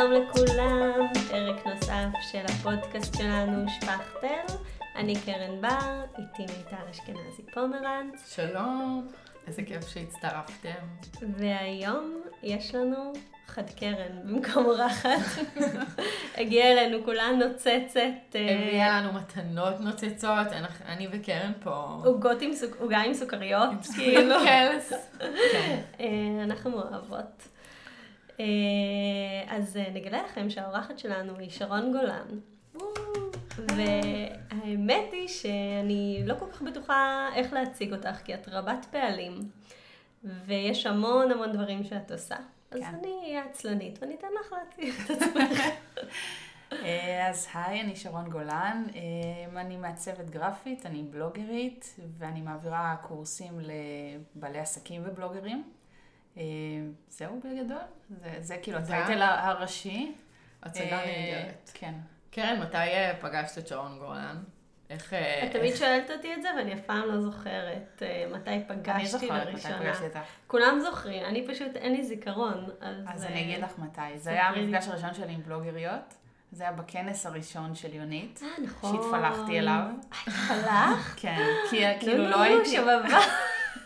[0.00, 4.54] שלום לכולם, פרק נוסף של הפודקאסט שלנו, שפכטל.
[4.96, 8.34] אני קרן בר, איתי מיטל אשכנזי פומרנץ.
[8.36, 9.08] שלום,
[9.46, 10.86] איזה כיף שהצטרפתם.
[11.36, 13.12] והיום יש לנו
[13.46, 15.08] חד קרן במקום אורחת.
[16.38, 18.34] הגיעה אלינו כולה נוצצת.
[18.34, 20.46] אה, הביאה לנו מתנות נוצצות,
[20.86, 22.00] אני וקרן פה.
[22.04, 22.76] עוגות עם סוכ...
[22.78, 24.34] עוגה עם סוכריות, כאילו.
[26.00, 26.06] אה,
[26.44, 27.59] אנחנו אוהבות.
[28.40, 32.38] אה, אז נגלה לכם שהאורחת שלנו היא שרון גולן.
[33.58, 39.40] והאמת היא שאני לא כל כך בטוחה איך להציג אותך, כי את רבת פעלים,
[40.24, 42.36] ויש המון המון דברים שאת עושה.
[42.70, 42.84] אז כן.
[42.84, 45.60] אני אהיה עצלנית, ואני אתן לך להציג את עצמך.
[46.72, 53.60] אה, אז היי, אני שרון גולן, אה, אני מעצבת גרפית, אני בלוגרית, ואני מעבירה קורסים
[53.60, 55.64] לבעלי עסקים ובלוגרים.
[56.36, 56.42] אה,
[57.08, 57.78] זהו בגדול,
[58.10, 60.14] זה, זה כאילו הטייטל הראשי.
[60.62, 61.70] הצגה נהדרת.
[61.74, 61.94] כן.
[62.30, 62.76] קרן, מתי
[63.20, 64.42] פגשת את שרון גולן?
[64.90, 65.12] איך...
[65.12, 68.90] אה, את תמיד שואלת אותי את זה, ואני אף פעם לא זוכרת אה, מתי פגשתי
[68.90, 70.18] אני זוכרת מתי פגשתי אותך.
[70.46, 72.68] כולם זוכרים, אני פשוט, אין לי זיכרון.
[73.06, 74.18] אז אני אגיד לך מתי.
[74.18, 76.14] זה היה המפגש הראשון שלי עם בלוגריות.
[76.52, 78.40] זה היה בכנס הראשון של יונית.
[78.42, 78.96] אה, נכון.
[78.96, 79.82] שהתפלחתי אליו.
[80.10, 81.14] התפלחת?
[81.22, 82.70] כן, כי כאילו לא הייתי...
[82.70, 83.18] שבבה.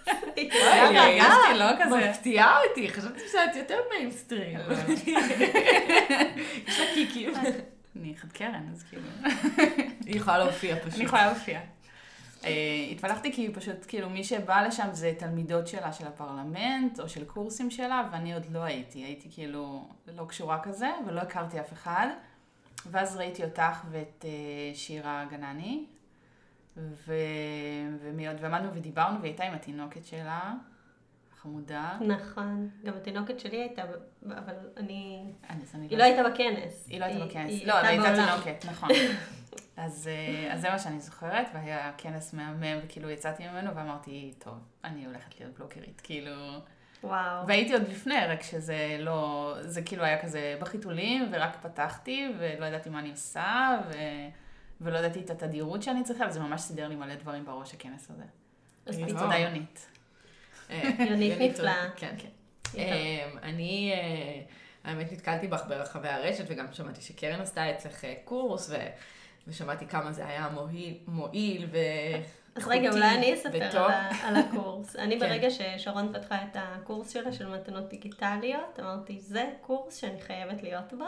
[0.06, 2.10] הרגשתי לא כזה.
[2.10, 4.58] מפתיעה אותי, חשבתי שאת יותר מיינסטרים.
[6.68, 7.32] יש לה קיקים.
[7.96, 9.02] אני חד קרן, אז כאילו...
[10.06, 10.94] היא יכולה להופיע פשוט.
[10.94, 11.60] אני יכולה להופיע.
[12.44, 12.50] אה,
[12.90, 17.70] התפלחתי כי פשוט, כאילו, מי שבא לשם זה תלמידות שלה של הפרלמנט, או של קורסים
[17.70, 18.98] שלה, ואני עוד לא הייתי.
[18.98, 22.06] הייתי כאילו לא קשורה כזה, ולא הכרתי אף אחד.
[22.90, 25.84] ואז ראיתי אותך ואת אה, שירה גנני,
[26.76, 27.14] ו...
[28.00, 30.54] ומי עוד, ועמדנו ודיברנו, והיא הייתה עם התינוקת שלה.
[31.44, 31.98] חמודה.
[32.00, 32.70] נכון.
[32.84, 33.82] גם התינוקת שלי הייתה,
[34.28, 35.24] אבל אני...
[35.50, 36.86] אני היא לא הייתה בכנס.
[36.88, 37.64] היא לא הייתה בכנס.
[37.64, 38.88] לא, אבל הייתה תינוקת, נכון.
[39.76, 44.54] אז, אה, אז זה מה שאני זוכרת, והיה כנס מהמם, וכאילו יצאתי ממנו ואמרתי, טוב,
[44.84, 46.32] אני הולכת להיות בלוקרית, כאילו...
[47.02, 47.46] וואו.
[47.46, 52.90] והייתי עוד לפני, רק שזה לא, זה כאילו היה כזה בחיתולים, ורק פתחתי, ולא ידעתי
[52.90, 53.92] מה אני עושה, ו...
[54.80, 58.24] ולא ידעתי את התדירות שאני צריכה, וזה ממש סידר לי מלא דברים בראש, הכנס הזה.
[58.86, 59.86] אז תודה יונית.
[60.70, 61.90] אה, יונית נפלאה.
[61.96, 62.28] כן, כן.
[62.78, 64.40] אה, אני, אה,
[64.84, 68.70] האמת, נתקלתי בך ברחבי הרשת, וגם שמעתי שקרן עשתה אצלך קורס,
[69.46, 70.48] ושמעתי כמה זה היה
[71.06, 71.78] מועיל, ו...
[72.56, 73.88] אז רגע, אולי אני אספר
[74.22, 74.96] על הקורס.
[75.04, 75.26] אני כן.
[75.26, 80.92] ברגע ששרון פתחה את הקורס שלה של מתנות דיגיטליות, אמרתי, זה קורס שאני חייבת להיות
[80.92, 81.04] בו.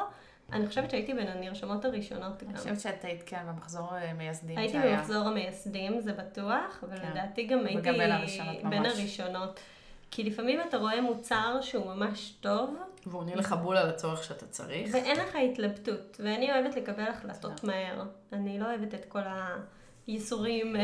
[0.53, 2.51] אני חושבת שהייתי בין הנרשמות הראשונות גם.
[2.51, 4.97] אני חושבת שאת היית, כן, במחזור המייסדים הייתי שהיה.
[4.97, 7.11] במחזור המייסדים, זה בטוח, אבל כן.
[7.11, 7.93] לדעתי גם הייתי
[8.69, 9.61] בין הראשונות.
[10.11, 12.77] כי לפעמים אתה רואה מוצר שהוא ממש טוב.
[13.07, 14.91] והוא עונה לך בול על הצורך שאתה צריך.
[14.93, 16.21] ואין לך התלבטות.
[16.21, 18.05] ואני אוהבת לקבל החלטות מהר.
[18.33, 19.21] אני לא אוהבת את כל
[20.07, 20.77] הייסורים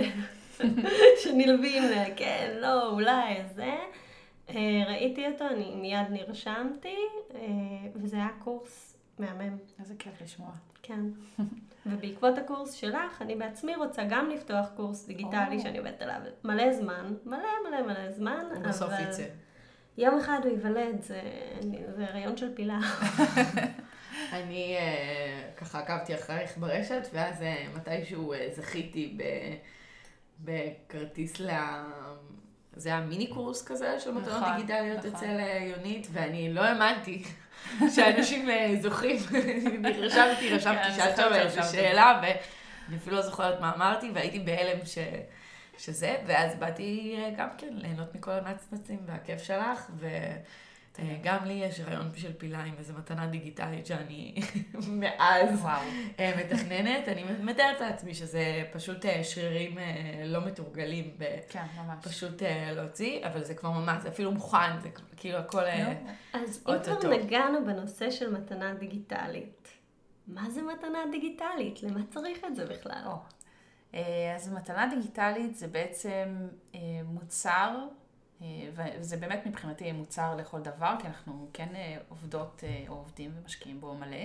[1.23, 1.83] שנלווים,
[2.17, 3.75] כן, לא, אולי, זה.
[4.51, 6.97] אה, ראיתי אותו, אני מיד נרשמתי,
[7.35, 7.41] אה,
[7.95, 8.92] וזה היה קורס
[9.23, 9.57] מהמם.
[9.81, 10.51] איזה כיף לשמוע.
[10.83, 11.01] כן.
[11.87, 17.15] ובעקבות הקורס שלך, אני בעצמי רוצה גם לפתוח קורס דיגיטלי שאני עובדת עליו מלא זמן,
[17.25, 17.39] מלא
[17.69, 18.45] מלא מלא זמן.
[18.57, 19.25] ובסוף יצא.
[19.99, 21.21] יום אחד הוא ייוולד, זה,
[21.97, 22.79] זה הריון של פילה.
[24.33, 29.23] אני uh, ככה עקבתי אחרייך ברשת, ואז uh, מתישהו uh, זכיתי ב,
[30.41, 31.51] בכרטיס ל...
[32.77, 35.11] זה היה מיני קורס כזה של מתנות נכון, דיגיטליות נכון.
[35.11, 37.25] אצל יונית, ואני לא האמנתי
[37.95, 39.17] שאנשים אה, זוכרים,
[39.99, 44.85] רשמתי, רשמתי, כן, שאלת שם איזו שאלה, ואני אפילו לא זוכרת מה אמרתי, והייתי בהלם
[44.85, 44.99] ש...
[45.79, 50.09] שזה, ואז באתי אה, גם כן ליהנות מכל הנצנצים והכיף שלך, ו...
[50.99, 54.35] אה, גם לי יש רעיון של פילה עם איזו מתנה דיגיטלית שאני
[55.01, 55.65] מאז
[56.21, 57.09] אה, מתכננת.
[57.09, 59.79] אני מתארת לעצמי שזה פשוט אה, שרירים
[60.25, 61.17] לא מתורגלים.
[61.49, 62.05] כן, ממש.
[62.05, 62.43] פשוט
[62.77, 65.65] להוציא, אבל זה כבר ממש, זה אפילו מוכן, זה כאילו הכל
[66.33, 69.69] אז אם כבר נגענו בנושא של מתנה דיגיטלית,
[70.27, 71.83] מה זה מתנה דיגיטלית?
[71.83, 73.03] למה צריך את זה בכלל?
[74.37, 76.49] אז מתנה דיגיטלית זה בעצם
[77.05, 77.77] מוצר
[78.73, 83.81] וזה באמת מבחינתי מוצר לכל דבר, כי אנחנו כן אה, עובדות אה, או עובדים ומשקיעים
[83.81, 84.25] בו מלא.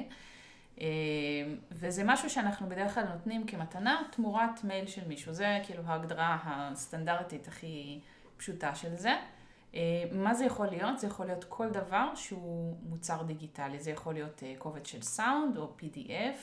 [1.71, 5.33] וזה משהו שאנחנו בדרך כלל נותנים כמתנה תמורת מייל של מישהו.
[5.33, 7.99] זה כאילו ההגדרה הסטנדרטית הכי
[8.37, 9.15] פשוטה של זה.
[10.11, 10.99] מה זה יכול להיות?
[10.99, 13.79] זה יכול להיות כל דבר שהוא מוצר דיגיטלי.
[13.79, 16.37] זה יכול להיות קובץ של סאונד או PDF.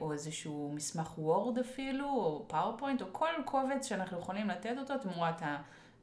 [0.00, 5.42] או איזשהו מסמך וורד אפילו, או פאורפוינט, או כל קובץ שאנחנו יכולים לתת אותו תמורת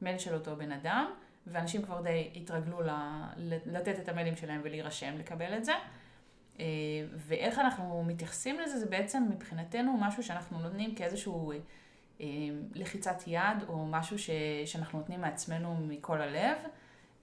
[0.02, 1.10] מייל של אותו בן אדם,
[1.46, 2.90] ואנשים כבר די התרגלו ל,
[3.66, 5.72] לתת את המיילים שלהם ולהירשם לקבל את זה.
[6.60, 6.64] אה,
[7.16, 11.52] ואיך אנחנו מתייחסים לזה, זה בעצם מבחינתנו משהו שאנחנו נותנים כאיזשהו
[12.20, 12.26] אה,
[12.74, 14.30] לחיצת יד, או משהו ש,
[14.66, 16.56] שאנחנו נותנים מעצמנו מכל הלב.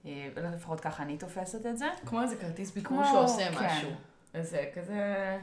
[0.06, 1.86] אה, לפחות ככה אני תופסת את זה.
[2.06, 3.66] כמו איזה כרטיס ביקור שעושה כן.
[3.66, 3.90] משהו.
[4.34, 5.38] אז זה כזה...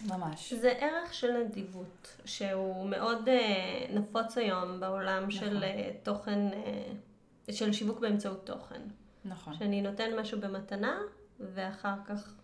[0.00, 0.52] ממש.
[0.52, 5.62] זה ערך של נדיבות, שהוא מאוד אה, נפוץ היום בעולם של נכון.
[5.62, 8.80] אה, תוכן, אה, של שיווק באמצעות תוכן.
[9.24, 9.54] נכון.
[9.54, 10.98] שאני נותן משהו במתנה,
[11.40, 12.34] ואחר כך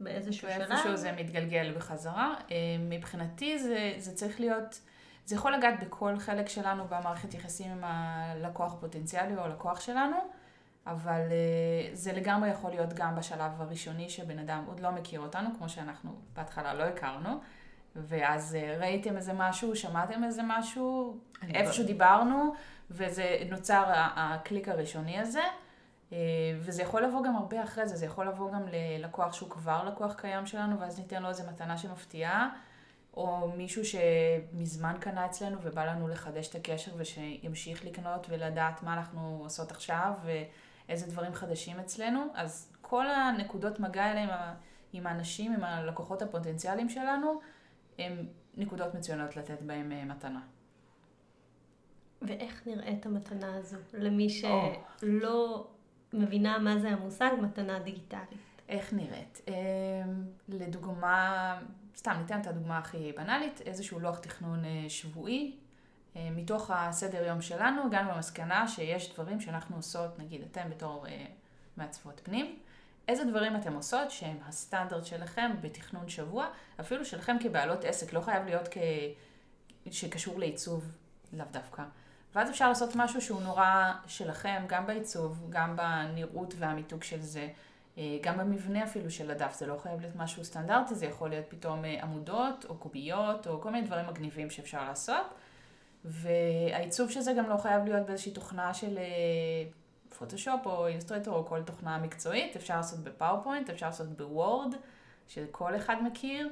[0.00, 0.70] באיזשהו שלב...
[0.70, 2.34] ואיפשהו זה מתגלגל בחזרה.
[2.50, 4.80] אה, מבחינתי זה, זה צריך להיות,
[5.26, 10.16] זה יכול לגעת בכל חלק שלנו במערכת יחסים עם הלקוח הפוטנציאלי או הלקוח שלנו,
[10.86, 15.50] אבל אה, זה לגמרי יכול להיות גם בשלב הראשוני שבן אדם עוד לא מכיר אותנו,
[15.58, 17.40] כמו שאנחנו בהתחלה לא הכרנו.
[17.96, 22.54] ואז אה, ראיתם איזה משהו, שמעתם איזה משהו, אני איפשהו דיברנו,
[22.90, 25.42] וזה נוצר הקליק הראשוני הזה.
[26.12, 26.18] אה,
[26.60, 30.14] וזה יכול לבוא גם הרבה אחרי זה, זה יכול לבוא גם ללקוח שהוא כבר לקוח
[30.14, 32.48] קיים שלנו, ואז ניתן לו איזה מתנה שמפתיעה,
[33.14, 39.38] או מישהו שמזמן קנה אצלנו ובא לנו לחדש את הקשר ושימשיך לקנות ולדעת מה אנחנו
[39.42, 40.12] עושות עכשיו
[40.88, 42.20] ואיזה דברים חדשים אצלנו.
[42.34, 44.54] אז כל הנקודות מגע האלה עם, ה-
[44.92, 47.40] עם האנשים, עם הלקוחות הפוטנציאליים שלנו,
[47.98, 48.26] הם
[48.56, 50.40] נקודות מצוינות לתת בהם אה, מתנה.
[52.22, 54.28] ואיך נראית המתנה הזו למי.
[54.30, 55.66] שלא
[56.12, 58.38] מבינה מה זה המושג מתנה דיגיטלית?
[58.68, 59.40] איך נראית?
[59.48, 59.54] אמ,
[60.48, 61.58] לדוגמה,
[61.96, 65.56] סתם ניתן את הדוגמה הכי בנאלית, איזשהו לוח תכנון אה, שבועי.
[66.16, 71.26] אה, מתוך הסדר יום שלנו הגענו למסקנה שיש דברים שאנחנו עושות, נגיד אתם בתור אה,
[71.76, 72.58] מעצבות פנים,
[73.08, 76.46] איזה דברים אתם עושות שהם הסטנדרט שלכם בתכנון שבוע,
[76.80, 78.78] אפילו שלכם כבעלות עסק, לא חייב להיות כ...
[79.90, 80.84] שקשור לעיצוב,
[81.32, 81.82] לאו דווקא.
[82.34, 87.48] ואז אפשר לעשות משהו שהוא נורא שלכם, גם בעיצוב, גם בנראות והמיתוג של זה.
[87.98, 91.46] אה, גם במבנה אפילו של הדף, זה לא חייב להיות משהו סטנדרטי, זה יכול להיות
[91.48, 95.26] פתאום עמודות או קוביות או כל מיני דברים מגניבים שאפשר לעשות.
[96.04, 99.04] והעיצוב של זה גם לא חייב להיות באיזושהי תוכנה של אה,
[100.18, 104.74] פוטושופ או אילוסטרייטור או כל תוכנה מקצועית, אפשר לעשות בפאורפוינט, אפשר לעשות בוורד,
[105.28, 106.48] שכל אחד מכיר.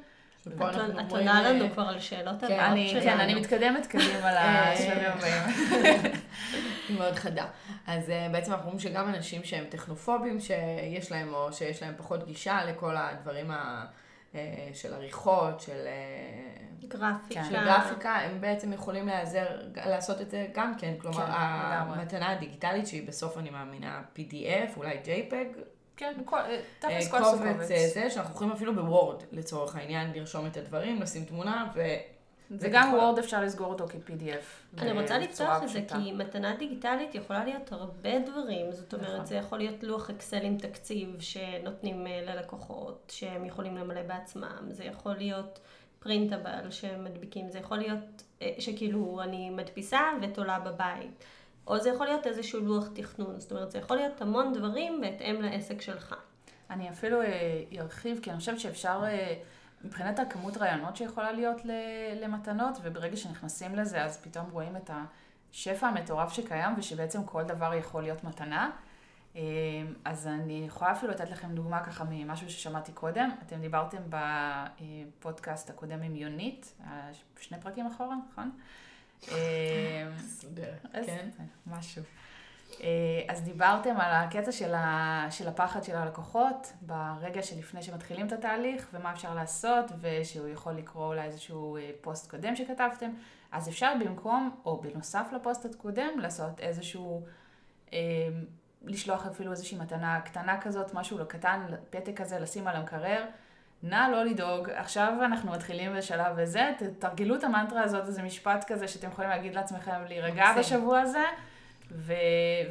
[0.49, 3.05] את עונה אה, לנו כבר על שאלות כן, הבאות אני, שלנו.
[3.05, 5.43] כן, אני מתקדמת קדימה אה, לשלבים הבאים.
[6.89, 7.47] היא מאוד חדה.
[7.87, 12.65] אז בעצם אנחנו רואים שגם אנשים שהם טכנופובים, שיש להם, או שיש להם פחות גישה
[12.65, 13.85] לכל הדברים ה,
[14.73, 17.45] של עריכות, של, uh, גרפיקה.
[17.45, 20.95] של גרפיקה, הם בעצם יכולים להיעזר, לעשות את זה גם כן.
[20.99, 21.33] כלומר, כן.
[21.33, 25.59] המתנה הדיגיטלית, שהיא בסוף אני מאמינה PDF, אולי JPEG,
[25.97, 30.13] כן, אה, אה, תכלס כל סוג קובץ אה, זה, שאנחנו יכולים אפילו בוורד, לצורך העניין,
[30.15, 31.81] לרשום את הדברים, לשים תמונה, ו...
[32.57, 34.79] זה גם וככל- וורד אפשר לסגור אותו כ-PDF.
[34.83, 35.81] אני רוצה לפתוח את זה.
[35.89, 38.73] כי מתנה דיגיטלית יכולה להיות הרבה דברים.
[38.73, 39.07] זאת נכון.
[39.09, 44.67] אומרת, זה יכול להיות לוח אקסל עם תקציב שנותנים אה, ללקוחות, שהם יכולים למלא בעצמם.
[44.71, 45.61] זה יכול להיות
[45.99, 47.49] פרינטבל שמדביקים.
[47.51, 51.25] זה יכול להיות אה, שכאילו אני מדפיסה ותולה בבית.
[51.67, 53.41] או זה יכול להיות איזשהו לוח תכנון.
[53.41, 56.15] זאת אומרת, זה יכול להיות המון דברים בהתאם לעסק שלך.
[56.71, 57.29] אני אפילו אה,
[57.79, 59.01] ארחיב, כי אני חושבת שאפשר,
[59.85, 61.61] מבחינת הכמות רעיונות שיכולה להיות
[62.23, 64.91] למתנות, וברגע שנכנסים לזה, אז פתאום רואים את
[65.53, 68.71] השפע המטורף שקיים, ושבעצם כל דבר יכול להיות מתנה.
[69.37, 69.41] אה,
[70.05, 73.31] אז אני יכולה אפילו לתת לכם דוגמה ככה ממשהו ששמעתי קודם.
[73.47, 76.73] אתם דיברתם בפודקאסט הקודם עם יונית,
[77.41, 78.51] שני פרקים אחורה, נכון?
[79.29, 81.29] אה, מסודרת, אז- כן.
[81.67, 82.03] משהו.
[82.81, 82.89] אה,
[83.29, 88.89] אז דיברתם על הקטע של, ה, של הפחד של הלקוחות ברגע שלפני שמתחילים את התהליך
[88.93, 93.11] ומה אפשר לעשות ושהוא יכול לקרוא אולי איזשהו אה, פוסט קודם שכתבתם.
[93.53, 97.23] אז אפשר במקום או בנוסף לפוסט הקודם לעשות איזשהו,
[97.93, 97.99] אה,
[98.85, 103.25] לשלוח אפילו איזושהי מתנה קטנה כזאת, משהו לא קטן, פתק כזה, לשים על המקרר.
[103.83, 108.89] נא לא לדאוג, עכשיו אנחנו מתחילים בשלב הזה, תרגלו את המנטרה הזאת, איזה משפט כזה
[108.89, 110.45] שאתם יכולים להגיד לעצמכם להירגע.
[110.59, 111.25] בשבוע הזה,
[111.95, 112.13] ו...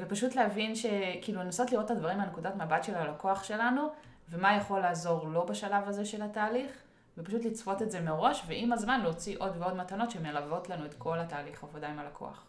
[0.02, 3.90] ופשוט להבין שכאילו לנסות לראות את הדברים מהנקודת מבט של הלקוח שלנו,
[4.30, 6.72] ומה יכול לעזור לו בשלב הזה של התהליך,
[7.18, 11.20] ופשוט לצפות את זה מראש, ועם הזמן להוציא עוד ועוד מתנות שמלוות לנו את כל
[11.20, 12.46] התהליך עבודה עם הלקוח.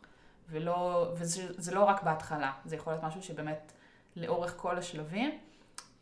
[0.50, 3.72] ולא, וזה זה לא רק בהתחלה, זה יכול להיות משהו שבאמת
[4.16, 5.38] לאורך כל השלבים.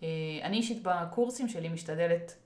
[0.02, 0.08] אה,
[0.42, 2.36] אני אישית בקורסים שלי משתדלת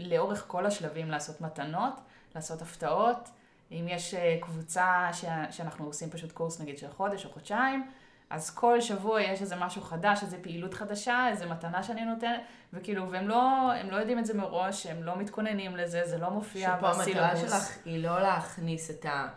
[0.00, 2.00] לאורך כל השלבים לעשות מתנות,
[2.34, 3.28] לעשות הפתעות.
[3.72, 5.24] אם יש אה, קבוצה ש-
[5.56, 7.90] שאנחנו עושים פשוט קורס נגיד של חודש או חודשיים,
[8.30, 12.40] אז כל שבוע יש איזה משהו חדש, איזה פעילות חדשה, איזה מתנה שאני נותנת,
[12.72, 16.30] וכאילו, והם לא, הם לא יודעים את זה מראש, הם לא מתכוננים לזה, זה לא
[16.30, 17.36] מופיע שפה המטרה.
[17.36, 19.28] שלך היא לא להכניס את, ה,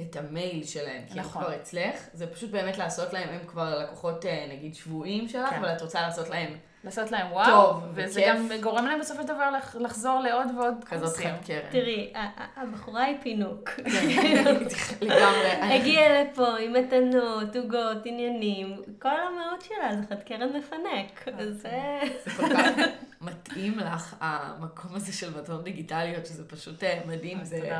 [0.00, 1.42] את המייל שלהם, כי נכון.
[1.42, 5.50] הם כבר אצלך, זה פשוט באמת לעשות להם, הם כבר לקוחות אה, נגיד שבויים שלך,
[5.50, 5.56] כן.
[5.56, 8.34] אבל את רוצה לעשות להם לעשות להם וואו, טוב, וזה בכיף.
[8.36, 11.30] גם גורם להם בסופו של דבר לח- לחזור לעוד ועוד כזאת קורסים.
[11.36, 11.70] חד קרן.
[11.70, 12.12] תראי,
[12.56, 13.70] הבחורה היא פינוק.
[15.00, 15.50] לגמרי.
[15.74, 21.28] הגיעה לפה עם מתנות, עוגות, עניינים, כל המהות שלה זה חד קרן מפנק.
[21.28, 21.52] אוקיי.
[21.52, 22.00] זה...
[22.24, 22.66] זה כל כך
[23.20, 27.70] מתאים לך, המקום הזה של מתנות דיגיטליות, שזה פשוט אה, מדהים, זה.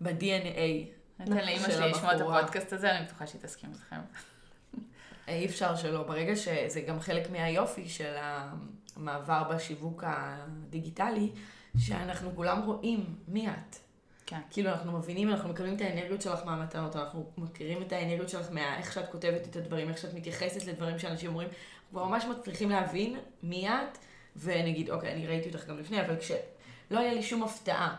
[0.00, 0.88] ב-DNA.
[1.26, 2.20] לאמא של שלי לשמוע את.
[2.20, 3.96] הפודקאסט הזה, אני בטוחה שהיא תסכים איתכם.
[5.28, 6.02] אי אפשר שלא.
[6.02, 11.30] ברגע שזה גם חלק מהיופי של המעבר בשיווק הדיגיטלי,
[11.78, 13.76] שאנחנו כולם רואים מי את.
[14.26, 14.40] כן.
[14.50, 18.92] כאילו אנחנו מבינים, אנחנו מקבלים את האנרגיות שלך מהמתנות, אנחנו מכירים את האנרגיות שלך מאיך
[18.92, 23.18] שאת כותבת את הדברים, איך שאת מתייחסת לדברים שאנשים אומרים, אנחנו כבר ממש מצליחים להבין
[23.42, 23.98] מי את,
[24.36, 27.96] ונגיד, אוקיי, אני ראיתי אותך גם לפני, אבל כשלא היה לי שום הפתעה.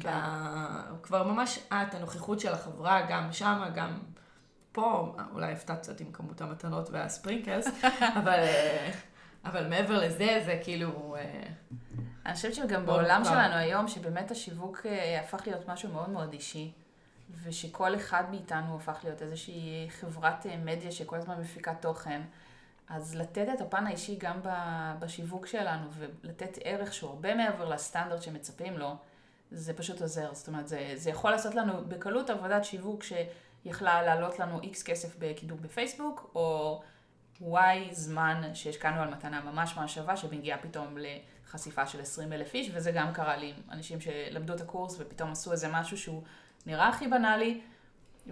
[0.00, 0.08] כן.
[0.08, 3.98] ב- כבר ממש את, הנוכחות של החברה, גם שמה, גם
[4.72, 7.66] פה, אולי הפתעת קצת עם כמות המתנות והספרינקלס,
[8.18, 8.44] אבל,
[9.44, 11.16] אבל מעבר לזה, זה כאילו...
[11.18, 11.42] אה,
[12.26, 13.30] אני חושבת שגם בעולם מוכר.
[13.30, 16.72] שלנו היום, שבאמת השיווק אה, הפך להיות משהו מאוד מאוד אישי,
[17.42, 22.22] ושכל אחד מאיתנו הפך להיות איזושהי חברת אה, מדיה שכל הזמן מפיקה תוכן,
[22.88, 24.40] אז לתת את הפן האישי גם
[24.98, 28.96] בשיווק שלנו, ולתת ערך שהוא הרבה מעבר לסטנדרט שמצפים לו,
[29.50, 30.34] זה פשוט עוזר.
[30.34, 33.02] זאת אומרת, זה, זה יכול לעשות לנו בקלות עבודת שיווק
[33.62, 36.80] שיכלה לעלות לנו איקס כסף בקידום בפייסבוק, או
[37.40, 42.70] וואי זמן שהשקענו על מתנה ממש ממש שווה, שמגיעה פתאום לחשיפה של 20 אלף איש,
[42.74, 46.22] וזה גם קרה לי עם אנשים שלמדו את הקורס ופתאום עשו איזה משהו שהוא
[46.66, 47.60] נראה הכי בנאלי,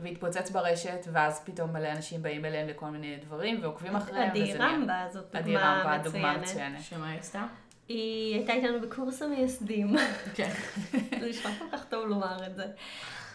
[0.03, 4.59] והתפוצץ ברשת, ואז פתאום מלא אנשים באים אליהם לכל מיני דברים ועוקבים אחריהם, עדי וזה
[4.59, 4.71] נהיה...
[4.71, 6.43] רמבה, זאת עדי דוגמה רמבה, דוגמה מצוינת.
[6.43, 6.83] מצוינת.
[6.83, 7.47] שמה היא עשתה?
[7.89, 9.97] היא הייתה איתנו בקורס המייסדים.
[10.35, 10.51] כן.
[11.21, 12.67] זה נשמע כל כך טוב לומר את זה.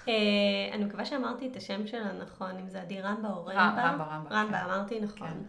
[0.08, 0.14] אה,
[0.74, 3.62] אני מקווה שאמרתי את השם שלה נכון, אם זה עדי רמבה או רמבה.
[3.62, 4.66] רמבה, רמבה, רמבה, כן.
[4.66, 5.44] אמרתי נכון.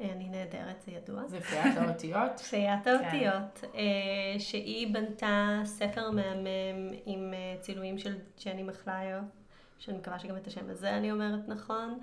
[0.00, 1.26] אה, אני נהדרת, זה ידוע.
[1.26, 2.38] זה פיית האותיות.
[2.50, 9.20] פיית האותיות, אה, שהיא בנתה ספר מהמם עם צילומים של ג'ני מחליו,
[9.78, 11.98] שאני מקווה שגם את השם הזה אני אומרת נכון,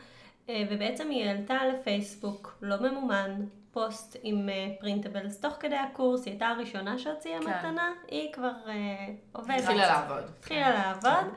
[0.52, 6.98] ובעצם היא העלתה לפייסבוק, לא ממומן, פוסט עם פרינטבלס תוך כדי הקורס, היא הייתה הראשונה
[7.00, 7.50] שהוציאה כן.
[7.50, 9.60] מתנה, היא כבר אה, עובדת.
[9.60, 10.24] התחילה לעבוד.
[10.40, 11.34] התחילה לעבוד.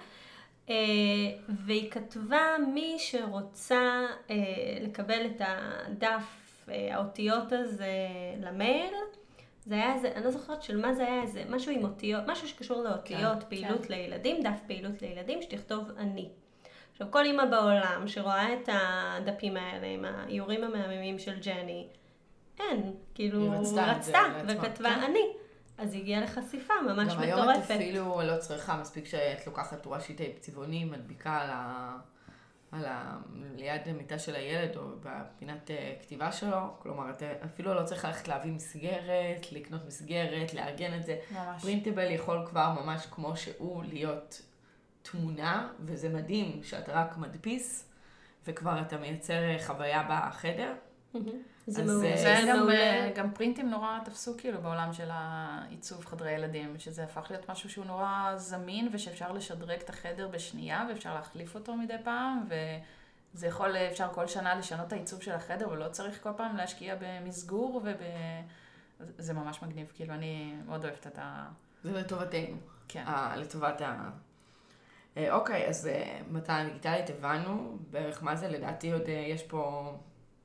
[0.70, 0.74] אה,
[1.48, 2.40] והיא כתבה
[2.74, 4.36] מי שרוצה אה,
[4.80, 6.24] לקבל את הדף
[6.68, 8.08] אה, האותיות הזה
[8.40, 8.94] למייל,
[9.66, 12.48] זה היה איזה, אני לא זוכרת של מה זה היה, איזה משהו עם אותיות, משהו
[12.48, 16.28] שקשור לאותיות, כן, פעילות לילדים, דף פעילות לילדים, שתכתוב אני.
[16.92, 21.86] עכשיו, כל אימא בעולם שרואה את הדפים האלה עם האיורים המהממים של ג'ני,
[22.60, 25.02] אין, כאילו, היא רצתה רצתה, וכתבה כן.
[25.02, 25.45] אני.
[25.78, 27.70] אז הגיעה לחשיפה ממש גם היום את מטורפת.
[27.70, 31.96] אפילו לא צריכה, מספיק שאת לוקחת תורה שיטי צבעוני, מדביקה על ה...
[32.72, 33.18] על ה...
[33.56, 38.04] ליד המיטה של הילד או בפינת אה, כתיבה שלו, כלומר את אה, אפילו לא צריך
[38.04, 41.18] ללכת להביא מסגרת, לקנות מסגרת, לארגן את זה.
[41.30, 41.62] ממש.
[41.62, 44.42] פרינטבל יכול כבר ממש כמו שהוא להיות
[45.02, 47.88] תמונה, וזה מדהים שאתה רק מדפיס,
[48.46, 50.72] וכבר אתה מייצר אה, חוויה בחדר.
[51.66, 52.10] זה מעולה.
[52.10, 52.74] אה, זה גם, מעולה.
[52.74, 57.70] אה, גם פרינטים נורא תפסו כאילו בעולם של העיצוב חדרי ילדים, שזה הפך להיות משהו
[57.70, 62.48] שהוא נורא זמין ושאפשר לשדרג את החדר בשנייה ואפשר להחליף אותו מדי פעם
[63.34, 66.94] וזה יכול, אפשר כל שנה לשנות את העיצוב של החדר ולא צריך כל פעם להשקיע
[67.00, 67.96] במסגור וב...
[69.18, 71.48] זה ממש מגניב, כאילו אני מאוד אוהבת את ה...
[71.84, 72.56] זה לטובתנו.
[72.88, 73.04] כן.
[73.06, 74.10] אה, לטובת ה...
[75.16, 79.92] אה, אוקיי, אז אה, מתנה דיגיטלית הבנו בערך מה זה, לדעתי עוד אה, יש פה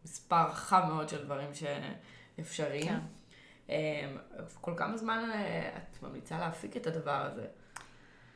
[0.05, 2.87] מספר רחב מאוד של דברים שאפשריים.
[2.87, 2.99] כן.
[3.69, 4.15] אה,
[4.61, 7.45] כל כמה זמן אה, את ממליצה להפיק את הדבר הזה?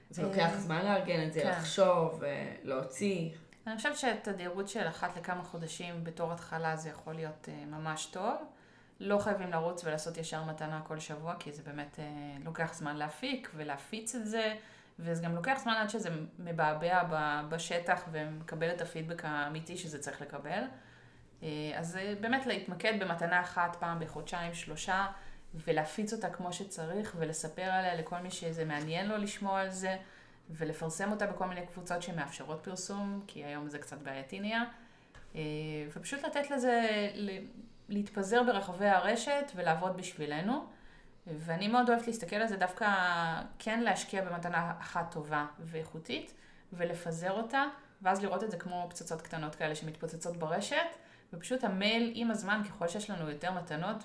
[0.09, 1.49] זה אה, לוקח זמן לארגן את זה, כן.
[1.49, 3.29] לחשוב, אה, להוציא.
[3.67, 8.35] אני חושבת שתדירות של אחת לכמה חודשים בתור התחלה זה יכול להיות ממש טוב.
[8.99, 11.99] לא חייבים לרוץ ולעשות ישר מתנה כל שבוע, כי זה באמת
[12.43, 14.55] לוקח זמן להפיק ולהפיץ את זה,
[14.99, 17.03] וזה גם לוקח זמן עד שזה מבעבע
[17.49, 20.63] בשטח ומקבל את הפידבק האמיתי שזה צריך לקבל.
[21.45, 25.05] אה, אז אה, באמת להתמקד במתנה אחת פעם בחודשיים, שלושה,
[25.55, 29.97] ולהפיץ אותה כמו שצריך, ולספר עליה לכל מי שזה מעניין לו לשמוע על זה.
[30.49, 34.63] ולפרסם אותה בכל מיני קבוצות שמאפשרות פרסום, כי היום זה קצת בעייתי נהיה,
[35.35, 35.41] אה,
[35.93, 36.87] ופשוט לתת לזה
[37.89, 40.65] להתפזר ברחבי הרשת ולעבוד בשבילנו.
[41.27, 42.87] ואני מאוד אוהבת להסתכל על זה דווקא
[43.59, 46.33] כן להשקיע במתנה אחת טובה ואיכותית,
[46.73, 47.63] ולפזר אותה,
[48.01, 50.75] ואז לראות את זה כמו פצצות קטנות כאלה שמתפוצצות ברשת,
[51.33, 54.03] ופשוט המייל עם הזמן, ככל שיש לנו יותר מתנות,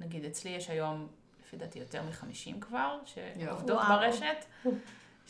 [0.00, 1.08] ונגיד אצלי יש היום,
[1.46, 3.82] לפי דעתי, יותר מ-50 כבר, שעובדות.
[3.88, 4.66] ברשת.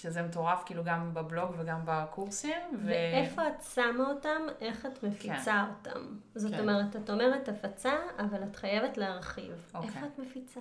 [0.02, 2.60] שזה מטורף כאילו גם בבלוג וגם בקורסים.
[2.82, 2.86] ו...
[2.86, 5.90] ואיפה את שמה אותם, איך את מפיצה כן.
[5.90, 6.00] אותם.
[6.34, 6.60] זאת כן.
[6.60, 9.70] אומרת, את אומרת הפצה, אבל את חייבת להרחיב.
[9.74, 9.90] אוקיי.
[9.90, 10.60] איפה את מפיצה?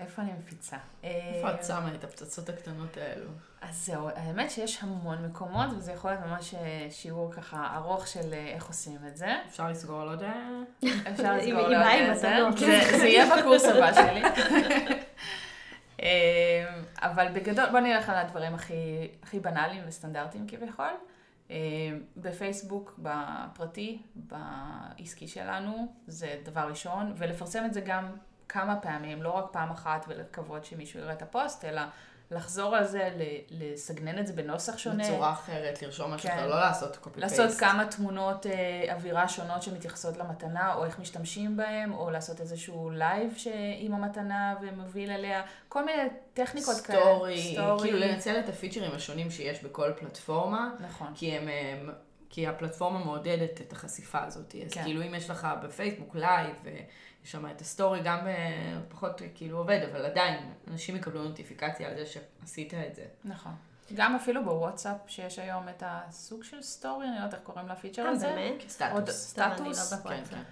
[0.00, 0.76] איפה אני מפיצה?
[1.02, 3.30] איפה את אה, שמה את הפצצות הקטנות האלו?
[3.60, 8.32] אז זהו, האמת שיש המון מקומות, וזה יכול להיות ממש אה, שיעור ככה ארוך של
[8.32, 9.34] אה, איך עושים את זה.
[9.48, 10.22] אפשר לסגור על עוד...
[11.12, 11.68] אפשר לסגור.
[11.68, 12.58] מתנות.
[12.58, 14.22] זה זה יהיה בקורס הבא שלי.
[16.02, 20.94] אה, אבל בגדול, בוא נלך על הדברים הכי, הכי בנאליים וסטנדרטיים כביכול.
[21.50, 21.56] אה,
[22.16, 28.06] בפייסבוק, בפרטי, בעסקי שלנו, זה דבר ראשון, ולפרסם את זה גם
[28.48, 31.82] כמה פעמים, לא רק פעם אחת ולקוות שמישהו יראה את הפוסט, אלא
[32.30, 33.10] לחזור על זה,
[33.50, 35.04] לסגנן את זה בנוסח שונה.
[35.04, 36.34] בצורה אחרת, לרשום משהו כן.
[36.36, 37.38] אחר, לא לעשות copy paste.
[37.38, 42.90] לעשות כמה תמונות אה, אווירה שונות שמתייחסות למתנה, או איך משתמשים בהם, או לעשות איזשהו
[42.90, 43.34] לייב.
[43.78, 46.02] עם המתנה ומוביל אליה, כל מיני
[46.34, 47.00] טכניקות כאלה.
[47.00, 51.08] סטורי, כאילו לנצל את הפיצ'רים השונים שיש בכל פלטפורמה, נכון.
[51.14, 51.48] כי הם...
[51.48, 51.90] הם-
[52.32, 54.54] כי הפלטפורמה מעודדת את החשיפה הזאת.
[54.66, 54.82] אז כן.
[54.82, 56.56] כאילו אם יש לך בפייסבוק לייב,
[57.22, 61.96] ויש שם את הסטורי, גם אה, פחות כאילו עובד, אבל עדיין, אנשים יקבלו נוטיפיקציה על
[61.96, 63.04] זה שעשית את זה.
[63.24, 63.52] נכון.
[63.94, 68.06] גם אפילו בוואטסאפ, שיש היום את הסוג של סטורי, אני לא יודעת איך קוראים לפיצ'ר
[68.06, 68.26] אה, הזה.
[68.26, 68.70] באמת?
[68.70, 69.38] סטטוס.
[69.38, 69.92] אני לא סטטוס.
[69.92, 70.30] בוואטסאפ.
[70.30, 70.42] כן,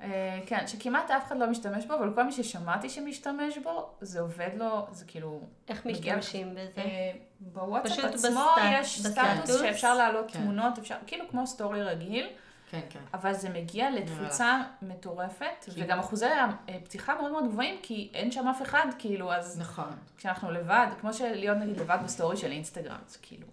[0.00, 4.20] אה, כן, שכמעט אף אחד לא משתמש בו, אבל כל מי ששמעתי שמשתמש בו, זה
[4.20, 5.40] עובד לו, זה כאילו...
[5.68, 6.80] איך משתמשים בזה?
[6.80, 9.00] אה, בוואטסאפ עצמו יש?
[9.06, 10.38] סטטוס שאפשר להעלות כן.
[10.38, 12.28] תמונות, אפשר, כאילו כמו סטורי רגיל,
[12.70, 13.00] כן, כן.
[13.14, 15.44] אבל זה מגיע לתפוצה מטורפת,
[15.74, 16.26] כי- וגם אחוזי
[16.68, 19.96] הפתיחה מאוד מאוד גבוהים, כי אין שם אף אחד, כאילו, אז נכון.
[20.18, 23.46] כשאנחנו לבד, כמו שלהיות נגיד לבד בסטורי של אינסטגרם, זה כאילו...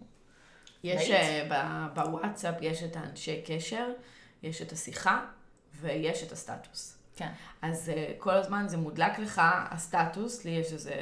[0.84, 1.10] יש
[1.52, 3.88] ב- בוואטסאפ, יש את האנשי קשר,
[4.44, 5.26] יש את השיחה,
[5.82, 6.98] ויש את הסטטוס.
[7.24, 7.34] כן.
[7.62, 10.94] אז uh, כל הזמן זה מודלק לך הסטטוס, לי יש איזה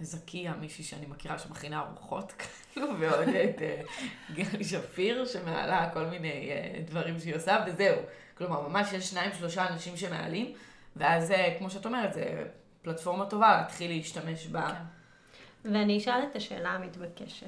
[0.00, 2.32] זקיה, מישהי שאני מכירה שמכינה ארוחות,
[2.72, 7.96] כאילו, ועוד את uh, גלי שפיר, שמעלה כל מיני uh, דברים שהיא עושה, וזהו.
[8.38, 10.52] כלומר, ממש יש שניים, שלושה אנשים שמעלים,
[10.96, 12.44] ואז, uh, כמו שאת אומרת, זה
[12.82, 14.68] פלטפורמה טובה להתחיל להשתמש בה.
[14.68, 15.72] כן.
[15.72, 17.46] ואני אשאל את השאלה המתבקשת.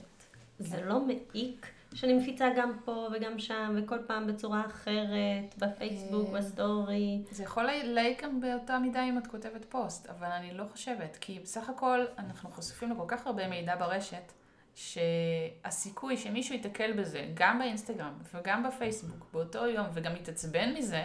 [0.59, 6.41] זה לא מעיק שאני מפיצה גם פה וגם שם, וכל פעם בצורה אחרת, בפייסבוק, אה,
[6.41, 7.23] בסטורי.
[7.31, 11.39] זה יכול להעיק גם באותה מידה אם את כותבת פוסט, אבל אני לא חושבת, כי
[11.43, 14.33] בסך הכל אנחנו חשופים לכל כך הרבה מידע ברשת,
[14.75, 21.05] שהסיכוי שמישהו ייתקל בזה, גם באינסטגרם וגם בפייסבוק, באותו יום, וגם יתעצבן מזה,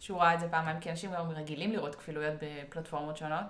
[0.00, 3.44] שהוא ראה את זה פעמיים, כי אנשים גם רגילים לראות כפילויות בפלטפורמות שונות,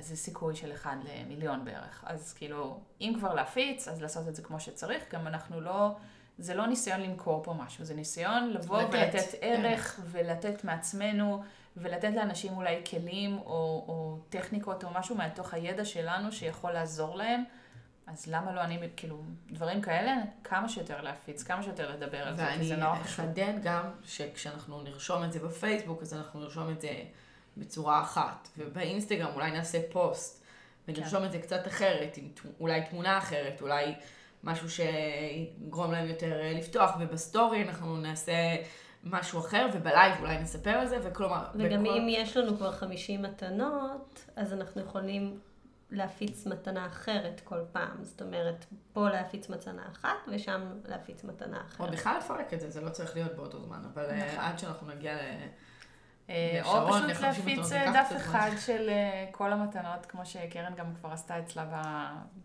[0.00, 2.04] זה סיכוי של אחד למיליון בערך.
[2.06, 5.96] אז כאילו, אם כבר להפיץ, אז לעשות את זה כמו שצריך, גם אנחנו לא...
[6.38, 9.38] זה לא ניסיון למכור פה משהו, זה ניסיון לבוא לתת, ולתת כן.
[9.40, 11.42] ערך ולתת מעצמנו
[11.76, 17.44] ולתת לאנשים אולי כלים או, או טכניקות או משהו מתוך הידע שלנו שיכול לעזור להם.
[18.06, 22.46] אז למה לא אני, כאילו, דברים כאלה, כמה שיותר להפיץ, כמה שיותר לדבר על זה,
[22.58, 23.24] כי זה נורא ואני חשוב.
[23.24, 27.02] אחדד גם שכשאנחנו נרשום את זה בפייסבוק, אז אנחנו נרשום את זה
[27.58, 30.44] בצורה אחת, ובאינסטגרם אולי נעשה פוסט,
[30.88, 33.94] ונרשום את זה קצת אחרת, עם ת- אולי תמונה אחרת, אולי
[34.44, 38.32] משהו שיגרום להם יותר אה, לפתוח, ובסטורי אנחנו נעשה
[39.04, 43.22] משהו אחר, ובלייב אולי נספר על זה, וכלומר, וגם בכל- אם יש לנו כבר 50
[43.22, 45.38] מתנות, אז אנחנו יכולים
[45.90, 48.04] להפיץ מתנה אחרת כל פעם.
[48.04, 51.90] זאת אומרת, פה להפיץ מתנה אחת, ושם להפיץ מתנה או אחרת.
[51.90, 54.38] בכלל לפרק את זה, זה לא צריך להיות באותו זמן, אבל אה, נכון.
[54.44, 55.18] עד שאנחנו נגיע ל...
[56.30, 58.50] אה, או פשוט להפיץ אה, דף אחד.
[58.60, 61.64] של אה, כל המתנות, כמו שקרן גם כבר עשתה אצלה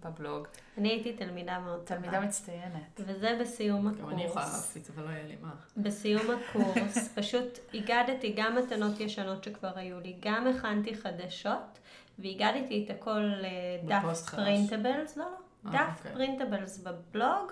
[0.03, 0.47] בבלוג.
[0.77, 2.01] אני הייתי תלמידה מאוד טובה.
[2.01, 2.99] תלמידה מצטיינת.
[2.99, 4.75] וזה בסיום גם אני יכולה הקורס.
[4.75, 5.51] להפיץ, אבל לא יהיה לי מה.
[5.77, 11.79] בסיום הקורס, פשוט הגדתי גם מתנות ישנות שכבר היו לי, גם הכנתי חדשות,
[12.19, 14.29] והגדתי את הכל לדף.
[14.35, 15.25] פרינטבלס, לא,
[15.63, 16.11] לא, דף אוקיי.
[16.13, 17.51] פרינטבלס בבלוג,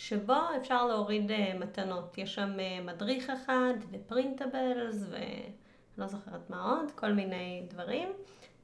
[0.00, 2.18] שבו אפשר להוריד אה, מתנות.
[2.18, 5.52] יש שם אה, מדריך אחד, ופרינטבלס, ואני
[5.98, 8.08] לא זוכרת מה עוד, כל מיני דברים.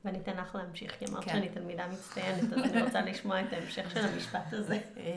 [0.04, 1.30] ואני אתן לך להמשיך, כי אמרת כן.
[1.30, 4.78] שאני תלמידה מצטיינת, אז אני רוצה לשמוע את ההמשך של המשפט הזה.
[4.96, 5.12] אה,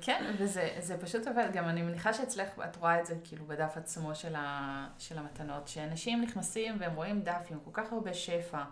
[0.00, 3.76] כן, וזה זה פשוט עובד, גם אני מניחה שאצלך, את רואה את זה כאילו בדף
[3.76, 8.62] עצמו של, ה, של המתנות, שאנשים נכנסים והם רואים דף עם כל כך הרבה שפע,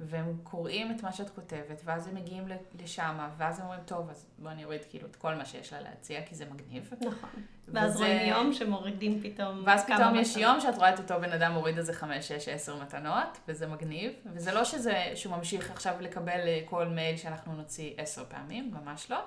[0.00, 2.48] והם קוראים את מה שאת כותבת, ואז הם מגיעים
[2.82, 5.80] לשם, ואז הם אומרים, טוב, אז בוא אני אוריד כאילו את כל מה שיש לה
[5.80, 6.90] להציע, כי זה מגניב.
[7.00, 7.30] נכון.
[7.68, 10.42] ואז וזה- רואים יום שמורידים פתאום ואז פתאום יש מתנות.
[10.42, 14.12] יום שאת רואה את אותו בן אדם מוריד איזה חמש, שש, עשר מתנות, וזה מגניב.
[14.26, 19.10] וזה לא שזה, שהוא ממשיך עכשיו לקבל אה, כל מייל שאנחנו נוציא עשר פעמים, ממש
[19.10, 19.24] לא.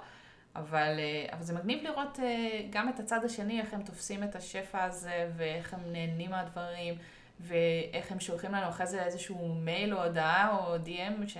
[0.55, 2.25] אבל, אה, אבל זה מגניב לראות אה,
[2.69, 6.95] גם את הצד השני, איך הם תופסים את השפע הזה, ואיך הם נהנים מהדברים,
[7.39, 11.37] ואיך הם שולחים לנו אחרי זה איזשהו מייל או הודעה או DM, ש...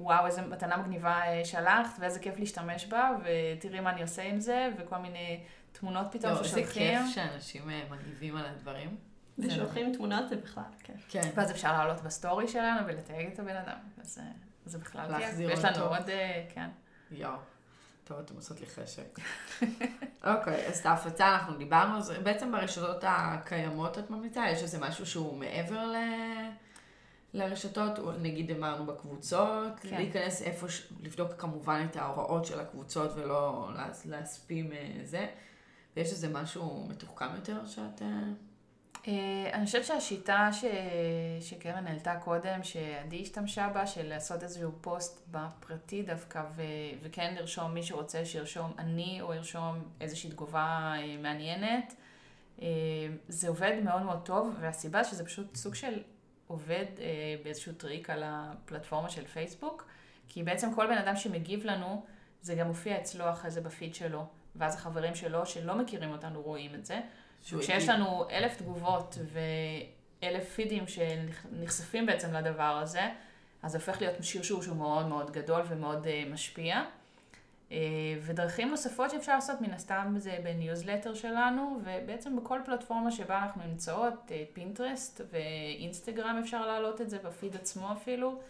[0.00, 4.40] וואו, איזה מתנה מגניבה אה, שלחת, ואיזה כיף להשתמש בה, ותראי מה אני עושה עם
[4.40, 5.40] זה, וכל מיני
[5.72, 6.98] תמונות פתאום לא, איזה ששולחים.
[6.98, 8.96] כיף שאנשים אה, מגיבים על הדברים.
[9.38, 11.06] ושולחים תמונות זה בכלל כיף.
[11.08, 11.30] כן.
[11.34, 14.24] ואז אפשר לעלות בסטורי שלנו ולתייג את הבן אדם, אז אה,
[14.66, 15.20] זה בכלל כיף.
[15.20, 15.84] להחזיר ויש לנו.
[15.84, 16.10] עוד,
[16.54, 16.68] כן.
[17.10, 17.38] יואו.
[18.04, 19.18] טוב, אתם עושות לי חשק.
[20.32, 25.06] אוקיי, אז את ההפצה אנחנו דיברנו, אז בעצם ברשתות הקיימות את ממליצה, יש איזה משהו
[25.06, 25.96] שהוא מעבר ל...
[27.34, 29.96] לרשתות, נגיד אמרנו בקבוצות, כן.
[29.96, 30.92] להיכנס איפה, ש...
[31.02, 34.06] לבדוק כמובן את ההוראות של הקבוצות ולא להס...
[34.06, 35.26] להספים אה, זה.
[35.96, 38.02] ויש איזה משהו מתוחכם יותר שאת...
[39.08, 40.64] אה, אני חושבת שהשיטה ש...
[41.40, 46.62] שקרן העלתה קודם, שעדי השתמשה בה, של לעשות איזשהו פוסט בפרטי דווקא, ו...
[47.02, 51.94] וכן לרשום מי שרוצה שירשום אני, או ירשום איזושהי תגובה אה, מעניינת,
[52.62, 52.66] אה,
[53.28, 56.02] זה עובד מאוד מאוד טוב, והסיבה שזה פשוט סוג של
[56.46, 56.84] עובד
[57.42, 59.86] באיזשהו טריק על הפלטפורמה של פייסבוק,
[60.28, 62.04] כי בעצם כל בן אדם שמגיב לנו,
[62.42, 66.74] זה גם מופיע אצלו אחרי זה בפיד שלו, ואז החברים שלו שלא מכירים אותנו רואים
[66.74, 67.00] את זה.
[67.44, 67.88] כשיש.
[67.88, 69.18] לנו אלף תגובות
[70.22, 73.08] ואלף פידים שנחשפים בעצם לדבר הזה,
[73.62, 76.82] אז זה הופך להיות שרשור שהוא מאוד מאוד גדול ומאוד uh, משפיע.
[77.68, 77.72] Uh,
[78.22, 84.14] ודרכים נוספות שאפשר לעשות, מן הסתם זה בניוזלטר שלנו, ובעצם בכל פלטפורמה שבה אנחנו נמצאות,
[84.28, 88.40] אה, פינטרסט ואינסטגרם אפשר להעלות את זה, בפיד עצמו אפילו.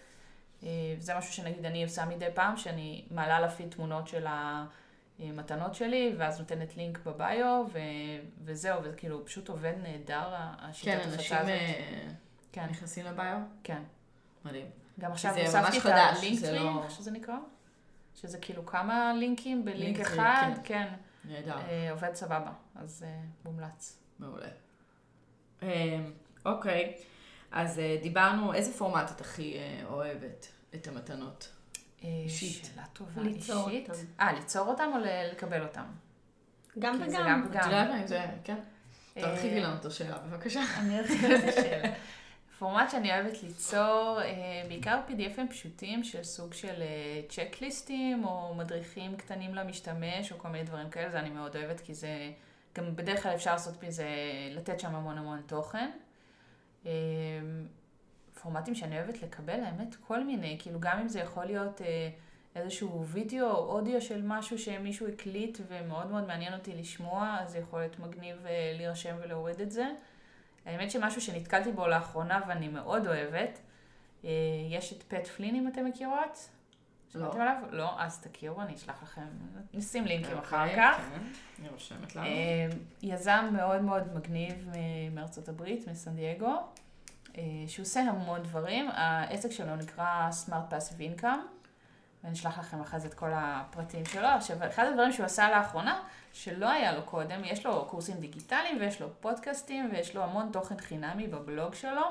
[0.60, 0.64] אה,
[0.98, 4.26] זה משהו שנגיד אני עושה מדי פעם, שאני מעלה לפיד תמונות של
[5.28, 7.78] המתנות שלי, ואז נותנת לינק בביו, ו-
[8.44, 11.48] וזהו, וזה כאילו פשוט עובד נהדר, השיטת כן, הפצה אנשים הזאת.
[11.48, 12.08] אה,
[12.52, 13.38] כן, נכנסים לביו?
[13.64, 13.82] כן.
[14.44, 14.66] מדהים.
[15.00, 17.34] גם עכשיו הוספתי את הלינק טרי, לא- איך שזה נקרא?
[18.14, 20.60] שזה כאילו כמה לינקים בלינק לינק אחד, כן.
[20.64, 21.58] כן, נהדר.
[21.58, 23.98] אה, עובד סבבה, אז אה, מומלץ.
[24.18, 24.48] מעולה.
[25.62, 25.98] אה,
[26.44, 26.94] אוקיי,
[27.50, 31.52] אז אה, דיברנו, איזה פורמט את הכי אה, אוהבת את המתנות?
[32.04, 32.64] אה, אישית.
[32.64, 33.90] שאלה טובה, ליצור אישית.
[33.90, 34.00] אותם.
[34.20, 34.98] אה, ליצור אותם או
[35.32, 35.84] לקבל אותם?
[36.78, 37.26] גם כי זה וגם.
[37.26, 37.70] גם את וגם.
[37.70, 38.58] יודעת מה זה, כן?
[39.16, 40.60] אה, תרחיבי לנו את השאלה, בבקשה.
[40.78, 41.94] אני ארחיב את השאלה.
[42.58, 49.16] פורמט שאני אוהבת ליצור, אה, בעיקר PDFים פשוטים של סוג של אה, צ'קליסטים או מדריכים
[49.16, 52.32] קטנים למשתמש או כל מיני דברים כאלה, זה אני מאוד אוהבת כי זה,
[52.74, 54.08] גם בדרך כלל אפשר לעשות מזה,
[54.50, 55.90] לתת שם המון המון תוכן.
[58.40, 62.10] אה, פורמטים שאני אוהבת לקבל, האמת, כל מיני, כאילו גם אם זה יכול להיות אה,
[62.54, 67.58] איזשהו וידאו או אודיו של משהו שמישהו הקליט ומאוד מאוד מעניין אותי לשמוע, אז זה
[67.58, 69.86] יכול להיות מגניב אה, להירשם ולהוריד את זה.
[70.66, 73.60] האמת שמשהו שנתקלתי בו לאחרונה ואני מאוד אוהבת,
[74.24, 74.30] אה,
[74.70, 76.48] יש את פט פלין אם אתם מכירות.
[77.14, 77.20] לא.
[77.32, 77.56] שמעתם עליו?
[77.70, 79.26] לא, אז תכירו, אני אשלח לכם,
[79.74, 80.96] נשים לינקים אחר אוקיי, כך.
[80.96, 81.18] כן,
[81.60, 82.26] אני רושמת לנו.
[82.26, 82.66] אה,
[83.02, 86.54] יזם מאוד מאוד מגניב מ- מארצות הברית, מסן דייגו,
[87.38, 88.90] אה, שהוא עושה המון דברים.
[88.92, 91.26] העסק שלו נקרא Smart Passive Income,
[92.24, 94.26] ואני אשלח לכם אחרי זה את כל הפרטים שלו.
[94.26, 99.00] עכשיו, אחד הדברים שהוא עשה לאחרונה, שלא היה לו קודם, יש לו קורסים דיגיטליים ויש
[99.00, 102.02] לו פודקאסטים ויש לו המון תוכן חינמי בבלוג שלו.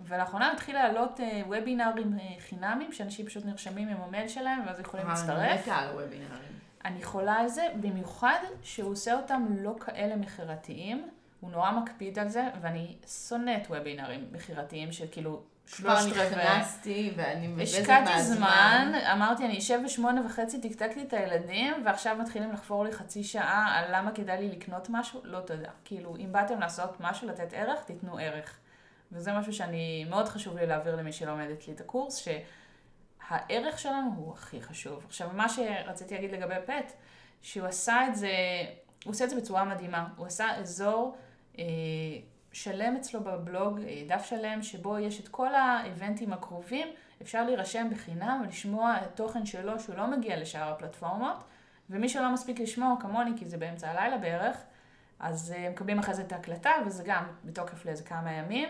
[0.00, 5.06] ולאחרונה התחיל להעלות אה, וובינארים אה, חינמים, שאנשים פשוט נרשמים עם המייל שלהם ואז יכולים
[5.06, 5.60] אה, אני להצטרף.
[5.62, 6.52] מתה על וובינארים.
[6.84, 11.08] אני חולה על זה, במיוחד שהוא עושה אותם לא כאלה מכירתיים.
[11.42, 12.96] הוא נורא מקפיד על זה, ואני
[13.28, 15.98] שונאת וובינרים מכירתיים שכאילו כבר.
[16.06, 18.36] נכנסתי ואני השקעתי מהזמן.
[18.36, 23.74] זמן, אמרתי אני אשב בשמונה וחצי, טקטקתי את הילדים, ועכשיו מתחילים לחפור לי חצי שעה
[23.76, 25.70] על למה כדאי לי לקנות משהו, לא תודה.
[25.84, 28.58] כאילו, אם באתם לעשות משהו, לתת ערך, תיתנו ערך.
[29.12, 32.16] וזה משהו שאני, מאוד חשוב לי להעביר למי שלומדת לי את הקורס,
[33.28, 35.04] שהערך שלנו הוא הכי חשוב.
[35.06, 36.92] עכשיו, מה שרציתי להגיד לגבי פט,
[37.42, 38.30] שהוא עשה את זה,
[39.04, 40.06] הוא עושה את זה בצורה מדהימה.
[40.16, 41.16] הוא עשה אזור
[42.52, 46.88] שלם אצלו בבלוג, אה, דף שלם, שבו יש את כל האיבנטים הקרובים,
[47.22, 51.44] אפשר להירשם בחינם ולשמוע תוכן שלו שהוא לא מגיע לשאר הפלטפורמות,
[51.90, 54.56] ומי שלא מספיק לשמוע כמוני, כי זה באמצע הלילה בערך,
[55.18, 58.68] אז אה, מקבלים אחרי זה את ההקלטה, וזה גם בתוקף לאיזה כמה ימים.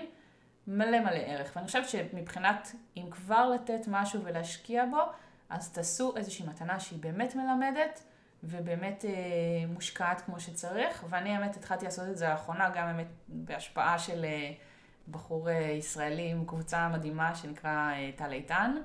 [0.66, 1.53] מלא מלא ערך.
[1.57, 5.01] ואני חושבת שמבחינת, אם כבר לתת משהו ולהשקיע בו,
[5.51, 8.03] אז תעשו איזושהי מתנה שהיא באמת מלמדת,
[8.42, 9.11] ובאמת אה,
[9.68, 11.05] מושקעת כמו שצריך.
[11.09, 14.52] ואני האמת התחלתי לעשות את זה לאחרונה, גם באמת בהשפעה של אה,
[15.11, 18.76] בחור אה, ישראלי עם קבוצה מדהימה שנקרא אה, טל איתן,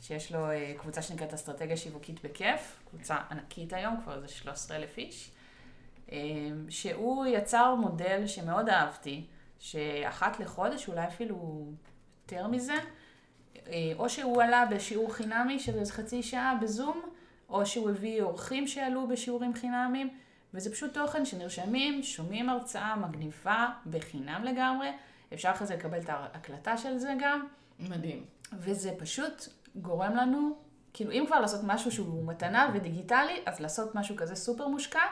[0.00, 5.30] שיש לו אה, קבוצה שנקראת אסטרטגיה שיווקית בכיף, קבוצה ענקית היום, כבר איזה 13,000 איש,
[6.12, 6.18] אה,
[6.68, 9.26] שהוא יצר מודל שמאוד אהבתי,
[9.58, 11.66] שאחת לחודש, אולי אפילו
[12.22, 12.74] יותר מזה,
[13.66, 17.02] אה, או שהוא עלה בשיעור חינמי של חצי שעה בזום,
[17.52, 20.10] או שהוא הביא אורחים שעלו בשיעורים חינמיים,
[20.54, 24.92] וזה פשוט תוכן שנרשמים, שומעים הרצאה מגניבה בחינם לגמרי,
[25.34, 27.46] אפשר אחרי זה לקבל את ההקלטה של זה גם,
[27.80, 28.24] מדהים.
[28.52, 30.56] וזה פשוט גורם לנו,
[30.92, 35.02] כאילו אם כבר לעשות משהו שהוא מתנה ודיגיטלי, אז לעשות משהו כזה סופר מושקע,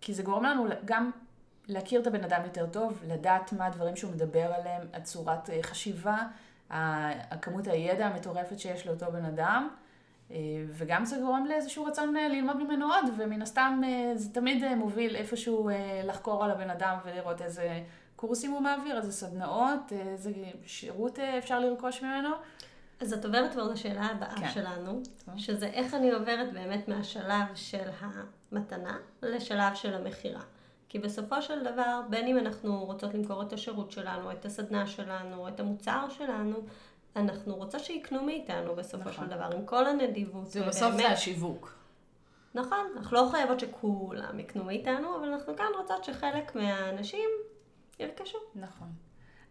[0.00, 1.10] כי זה גורם לנו גם
[1.68, 6.16] להכיר את הבן אדם יותר טוב, לדעת מה הדברים שהוא מדבר עליהם, הצורת אה, חשיבה,
[6.70, 9.68] הכמות הידע המטורפת שיש לאותו בן אדם,
[10.72, 13.80] וגם זה גורם לאיזשהו רצון אה, ללמוד ממנו עוד, ומן הסתם
[14.14, 15.70] זה תמיד מוביל איפשהו
[16.04, 17.82] לחקור על הבן אדם ולראות איזה
[18.16, 20.32] קורסים הוא מעביר, איזה סדנאות, איזה
[20.66, 22.28] שירות אפשר לרכוש ממנו.
[23.00, 24.50] אז את עוברת כבר לשאלה הבאה כן.
[24.50, 25.38] שלנו, טוב.
[25.38, 30.42] שזה איך אני עוברת באמת מהשלב של המתנה לשלב של המכירה.
[30.88, 35.48] כי בסופו של דבר, בין אם אנחנו רוצות למכור את השירות שלנו, את הסדנה שלנו,
[35.48, 36.56] את המוצר שלנו,
[37.16, 39.24] אנחנו רוצות שיקנו מאיתנו בסופו נכון.
[39.24, 40.46] של דבר, עם כל הנדיבות.
[40.46, 41.74] זה בסוף זה השיווק.
[42.54, 47.30] נכון, אנחנו לא חייבות שכולם יקנו מאיתנו, אבל אנחנו כאן רוצות שחלק מהאנשים
[47.98, 48.38] ירכשו.
[48.54, 48.88] נכון.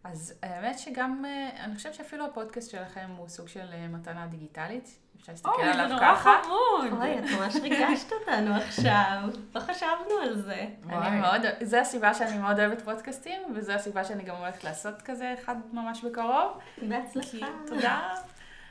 [0.04, 4.98] אז האמת שגם, אה, אני חושבת שאפילו הפודקאסט שלכם הוא סוג של אה, מתנה דיגיטלית.
[5.22, 6.30] אפשר להסתכל עליו ככה.
[6.30, 7.00] אוי, זה נורא חמוד.
[7.00, 9.18] אוי, את ממש ריגשת אותנו עכשיו.
[9.54, 10.66] לא חשבנו על זה.
[10.88, 15.34] אני מאוד, זה הסיבה שאני מאוד אוהבת פודקאסטים, וזו הסיבה שאני גם הולכת לעשות כזה
[15.34, 16.58] אחד ממש בקרוב.
[16.82, 17.46] בהצלחה.
[17.66, 18.14] תודה.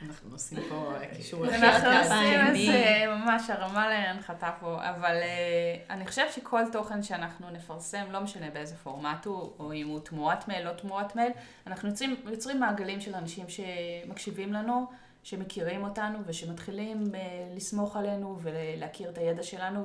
[0.08, 1.54] אנחנו עושים פה קישור אחד.
[1.54, 8.04] אנחנו עושים איזה ממש הרמה להנחתה פה, אבל uh, אני חושבת שכל תוכן שאנחנו נפרסם,
[8.10, 11.32] לא משנה באיזה פורמט הוא, או אם הוא תמורת מייל, לא תמורת מייל,
[11.66, 14.86] אנחנו יוצרים, יוצרים מעגלים של אנשים שמקשיבים לנו,
[15.22, 17.16] שמכירים אותנו ושמתחילים uh,
[17.56, 19.84] לסמוך עלינו ולהכיר את הידע שלנו,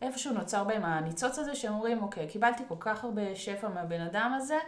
[0.00, 4.32] ואיפשהו נוצר בהם הניצוץ הזה שהם אומרים, אוקיי, קיבלתי כל כך הרבה שפע מהבן אדם
[4.36, 4.58] הזה,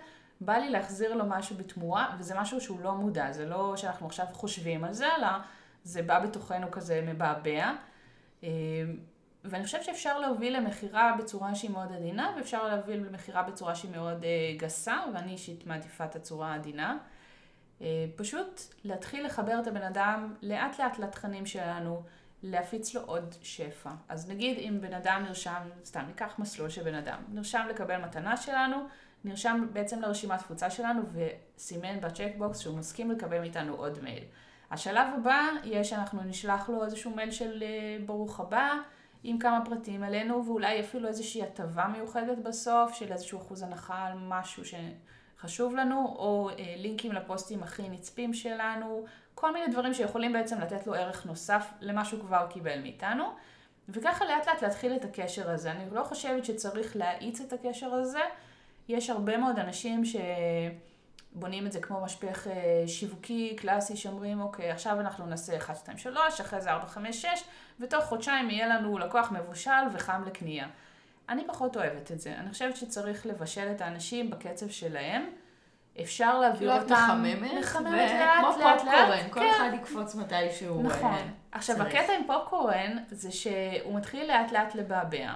[0.41, 4.27] בא לי להחזיר לו משהו בתמורה, וזה משהו שהוא לא מודע, זה לא שאנחנו עכשיו
[4.33, 5.29] חושבים על זה, אלא
[5.85, 7.73] זה בא בתוכנו כזה מבעבע.
[8.45, 8.49] אה,
[9.45, 14.25] ואני חושבת שאפשר להוביל למכירה בצורה שהיא מאוד עדינה, ואפשר להוביל למכירה בצורה שהיא מאוד
[14.25, 16.99] אה, גסה, ואני אישית מעדיפה את הצורה העדינה.
[17.81, 22.03] אה, פשוט להתחיל לחבר את הבן אדם לאט לאט לתכנים שלנו,
[22.43, 23.91] להפיץ לו עוד שפע.
[24.09, 28.37] אז נגיד אם בן אדם נרשם, סתם ניקח מסלול של בן אדם, נרשם לקבל מתנה
[28.37, 28.77] שלנו,
[29.25, 34.25] נרשם בעצם לרשימת תפוצה שלנו וסימן בצ'קבוקס שהוא מסכים לקבל מאיתנו עוד מייל.
[34.71, 38.73] השלב הבא יהיה שאנחנו נשלח לו איזשהו מייל של אה, ברוך הבא
[39.23, 44.13] עם כמה פרטים עלינו ואולי אפילו איזושהי הטבה מיוחדת בסוף של איזשהו אחוז הנחה על
[44.19, 44.65] משהו
[45.41, 50.87] שחשוב לנו או אה, לינקים לפוסטים הכי נצפים שלנו, כל מיני דברים שיכולים בעצם לתת
[50.87, 53.25] לו ערך נוסף למה שהוא כבר קיבל מאיתנו.
[53.89, 55.71] וככה לאט לאט להתחיל את הקשר הזה.
[55.71, 58.21] אני לא חושבת שצריך להאיץ את הקשר הזה,
[58.89, 60.03] יש הרבה מאוד אנשים
[61.35, 65.99] שבונים את זה כמו משפך אה, שיווקי קלאסי, שאומרים, אוקיי, עכשיו אנחנו נעשה 1, 2,
[65.99, 67.29] 3, אחרי זה 4, 5, 6,
[67.81, 70.67] ותוך חודשיים יהיה לנו לקוח מבושל וחם לקנייה.
[71.31, 72.35] אני פחות אוהבת את זה.
[72.39, 75.31] אני חושבת שצריך לבשל את האנשים בקצב שלהם.
[76.03, 76.95] אפשר להעביר אותם...
[76.95, 79.51] מחממת, מחממת לאט, וכמו פופקורן, כל כן.
[79.57, 81.15] אחד יקפוץ מתישהו נכון.
[81.15, 85.33] אה, עכשיו, הקטע עם פופקורן זה שהוא מתחיל לאט לאט לבעבע.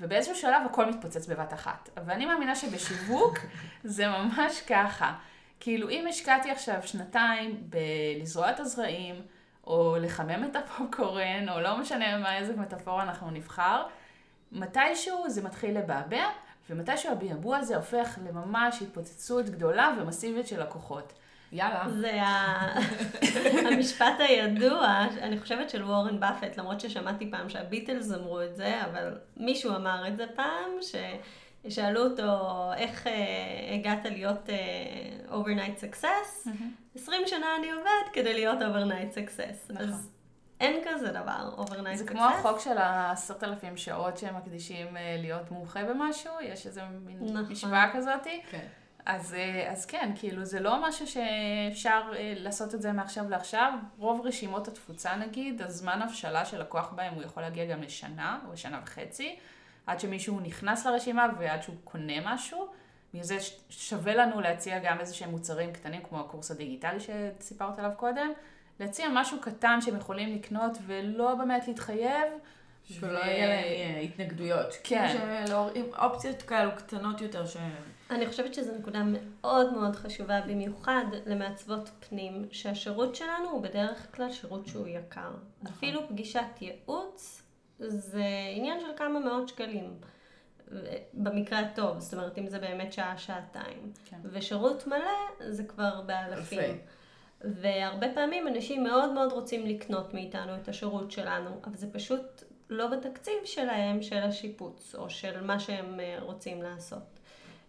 [0.00, 1.88] ובאיזשהו שלב הכל מתפוצץ בבת אחת.
[2.06, 3.38] ואני מאמינה שבשיווק
[3.84, 5.14] זה ממש ככה.
[5.60, 9.14] כאילו, אם השקעתי עכשיו שנתיים בלזרוע את הזרעים,
[9.66, 13.82] או לחמם את הפופקורן, או לא משנה מה, איזה מטאפורה אנחנו נבחר,
[14.52, 16.24] מתישהו זה מתחיל לבעבע,
[16.70, 21.12] ומתישהו הביעבוע הזה הופך לממש התפוצצות גדולה ומסיבית של לקוחות.
[21.52, 21.88] יאללה.
[21.88, 22.20] זה
[23.72, 29.18] המשפט הידוע, אני חושבת של וורן באפט, למרות ששמעתי פעם שהביטלס אמרו את זה, אבל
[29.36, 30.70] מישהו אמר את זה פעם,
[31.66, 32.32] ששאלו אותו
[32.76, 33.10] איך uh,
[33.74, 36.98] הגעת להיות uh, overnight success, mm-hmm.
[36.98, 39.72] 20 שנה אני עובד כדי להיות overnight success.
[39.72, 39.88] נכון.
[39.88, 40.10] אז
[40.60, 41.96] אין כזה דבר, overnight success.
[41.96, 46.82] זה כמו החוק של העשרת אלפים שעות שהם מקדישים uh, להיות מומחה במשהו, יש איזה
[47.04, 47.52] מין נכון.
[47.52, 48.26] משוואה כזאת.
[48.50, 48.66] כן.
[49.08, 53.72] אז, אה, אז כן, כאילו זה לא משהו שאפשר אה, לעשות את זה מעכשיו לעכשיו.
[53.98, 58.52] רוב רשימות התפוצה נגיד, הזמן הבשלה של לקוח בהם הוא יכול להגיע גם לשנה או
[58.52, 59.36] לשנה וחצי,
[59.86, 62.68] עד שמישהו נכנס לרשימה ועד שהוא קונה משהו.
[63.12, 63.38] בגלל זה
[63.70, 68.32] שווה לנו להציע גם איזה שהם מוצרים קטנים, כמו הקורס הדיגיטלי שסיפרת עליו קודם,
[68.80, 72.32] להציע משהו קטן שהם יכולים לקנות ולא באמת להתחייב.
[72.84, 74.74] שלא יהיה להם אה, התנגדויות.
[74.84, 75.08] כן.
[75.46, 77.56] שלא, עם אופציות כאלו קטנות יותר ש...
[78.10, 84.32] אני חושבת שזו נקודה מאוד מאוד חשובה, במיוחד למעצבות פנים, שהשירות שלנו הוא בדרך כלל
[84.32, 85.30] שירות שהוא יקר.
[85.62, 85.76] נכון.
[85.76, 87.42] אפילו פגישת ייעוץ
[87.78, 88.24] זה
[88.56, 89.94] עניין של כמה מאות שקלים.
[91.14, 93.92] במקרה הטוב, זאת אומרת, אם זה באמת שעה-שעתיים.
[94.04, 94.16] כן.
[94.24, 96.58] ושירות מלא זה כבר באלפים.
[96.58, 96.97] יפה.
[97.44, 102.86] והרבה פעמים אנשים מאוד מאוד רוצים לקנות מאיתנו את השירות שלנו, אבל זה פשוט לא
[102.86, 107.02] בתקציב שלהם, של השיפוץ, או של מה שהם אה, רוצים לעשות.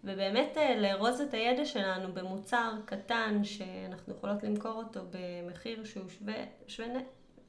[0.04, 6.44] ובאמת אה, לארוז את הידע שלנו במוצר קטן שאנחנו יכולות למכור אותו במחיר שהוא שווה,
[6.68, 6.98] שווה נ...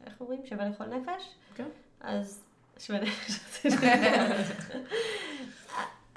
[0.07, 0.47] איך אומרים?
[0.47, 1.35] שווה לכל נפש?
[1.55, 1.69] כן.
[2.01, 2.43] אז
[2.79, 3.65] שווה נפש.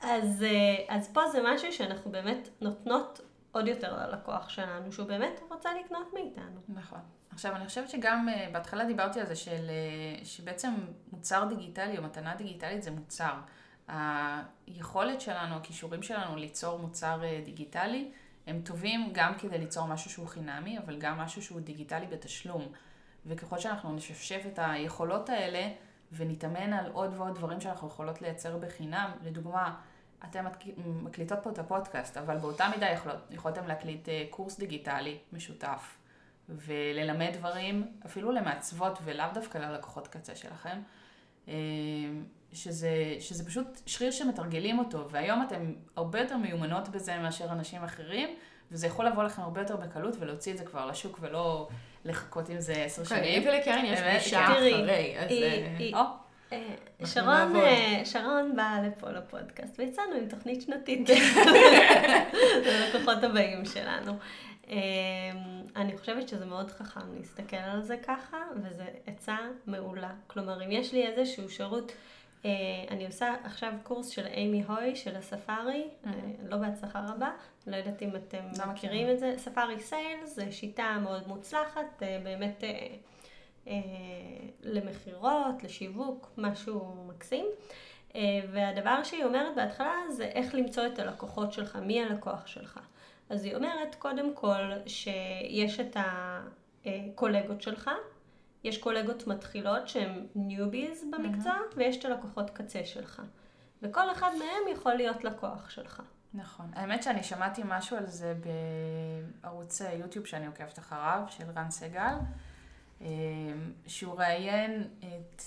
[0.04, 3.22] אז, אה, אז פה זה משהו שאנחנו באמת נותנות
[3.54, 6.62] עוד יותר ללקוח שלנו, שהוא באמת רוצה לקנות מאיתנו.
[6.70, 7.00] נכון.
[7.32, 10.74] עכשיו, אני חושבת שגם אה, בהתחלה דיברתי על זה של, אה, שבעצם
[11.12, 13.34] מוצר דיגיטלי או מתנה דיגיטלית זה מוצר.
[13.88, 18.12] היכולת שלנו, הכישורים שלנו ליצור מוצר דיגיטלי,
[18.48, 22.68] הם טובים גם כדי ליצור משהו שהוא חינמי, אבל גם משהו שהוא דיגיטלי בתשלום.
[23.26, 25.70] וככל שאנחנו נשפשף את היכולות האלה
[26.12, 29.76] ונתאמן על עוד ועוד דברים שאנחנו יכולות לייצר בחינם, לדוגמה,
[30.30, 30.46] אתן
[30.78, 35.98] מקליטות פה את הפודקאסט, אבל באותה מידה יכולות, יכולתם להקליט אה, קורס דיגיטלי משותף
[36.50, 40.80] וללמד דברים, אפילו למעצבות ולאו דווקא ללקוחות קצה שלכם,
[41.48, 41.54] אה,
[42.54, 48.30] שזה, שזה פשוט שריר שמתרגלים אותו, והיום אתם הרבה יותר מיומנות בזה מאשר אנשים אחרים,
[48.72, 51.68] וזה יכול לבוא לכם הרבה יותר בקלות ולהוציא את זה כבר לשוק ולא
[52.06, 53.44] לחכות עם זה עשר אוקיי, שנים.
[53.44, 55.32] לי ולקרן יש פגישה אחרי, אז...
[56.54, 61.10] אה, אה, שרון, אה, שרון באה לפה לפודקאסט, ויצאנו עם תוכנית שנתית
[62.66, 64.14] ללקוחות הבאים שלנו.
[64.70, 64.78] אה,
[65.76, 69.38] אני חושבת שזה מאוד חכם להסתכל על זה ככה, וזו עצה
[69.68, 70.12] מעולה.
[70.28, 71.92] כלומר, אם יש לי איזשהו שירות,
[72.90, 75.88] אני עושה עכשיו קורס של אימי הוי, של הספארי,
[76.50, 77.32] לא בהצלחה רבה,
[77.68, 79.34] לא יודעת אם אתם לא מכירים את זה.
[79.38, 82.64] ספארי סיילס, זו שיטה מאוד מוצלחת, באמת...
[83.68, 83.74] אה,
[84.62, 87.46] למכירות, לשיווק, משהו מקסים.
[88.16, 88.22] אה,
[88.52, 92.80] והדבר שהיא אומרת בהתחלה זה איך למצוא את הלקוחות שלך, מי הלקוח שלך.
[93.30, 95.98] אז היא אומרת קודם כל שיש את
[96.86, 97.90] הקולגות שלך,
[98.64, 101.78] יש קולגות מתחילות שהן ניוביז במקצוע, mm-hmm.
[101.78, 103.22] ויש את הלקוחות קצה שלך.
[103.82, 106.02] וכל אחד מהם יכול להיות לקוח שלך.
[106.34, 106.72] נכון.
[106.74, 108.34] האמת שאני שמעתי משהו על זה
[109.44, 112.14] בערוץ יוטיוב שאני עוקבת אחריו, של רן סגל.
[113.02, 113.08] אמ,
[113.88, 115.42] שהוא ראיין את,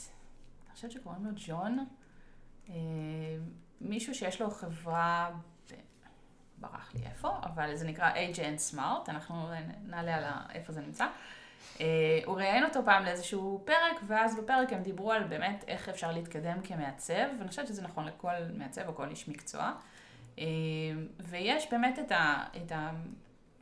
[0.66, 1.86] אני חושבת שקוראים לו ג'ון,
[2.68, 2.74] אמ,
[3.80, 5.30] מישהו שיש לו חברה,
[6.58, 9.48] ברח לי איפה, אבל זה נקרא AGN Smart, אנחנו
[9.86, 11.06] נעלה על איפה זה נמצא.
[11.80, 16.12] אה, הוא ראיין אותו פעם לאיזשהו פרק, ואז בפרק הם דיברו על באמת איך אפשר
[16.12, 19.72] להתקדם כמעצב, ואני חושבת שזה נכון לכל מעצב או כל איש מקצוע.
[20.38, 20.44] אמ,
[21.20, 22.72] ויש באמת את, ה, את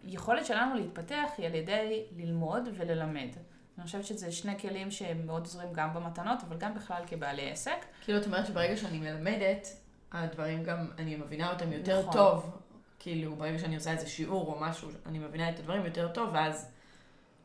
[0.04, 3.28] היכולת שלנו להתפתח היא על ידי ללמוד וללמד.
[3.78, 7.84] אני חושבת שזה שני כלים שהם מאוד עוזרים גם במתנות, אבל גם בכלל כבעלי עסק.
[8.04, 9.68] כאילו, את אומרת שברגע שאני מלמדת,
[10.12, 12.12] הדברים גם, אני מבינה אותם יותר נכון.
[12.12, 12.58] טוב.
[12.98, 16.70] כאילו, ברגע שאני עושה איזה שיעור או משהו, אני מבינה את הדברים יותר טוב, ואז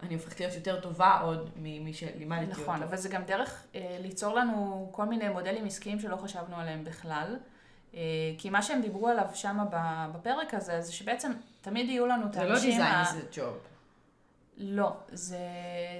[0.03, 2.61] אני הופכת להיות יותר טובה עוד ממי שלימדתי נכון, אותו.
[2.61, 6.83] נכון, אבל זה גם דרך אה, ליצור לנו כל מיני מודלים עסקיים שלא חשבנו עליהם
[6.83, 7.37] בכלל.
[7.93, 7.99] אה,
[8.37, 9.57] כי מה שהם דיברו עליו שם
[10.13, 12.71] בפרק הזה, זה שבעצם תמיד יהיו לנו את האנשים...
[12.71, 13.57] זה לא דיזיין, זה ג'וב.
[14.59, 15.37] לא, זה...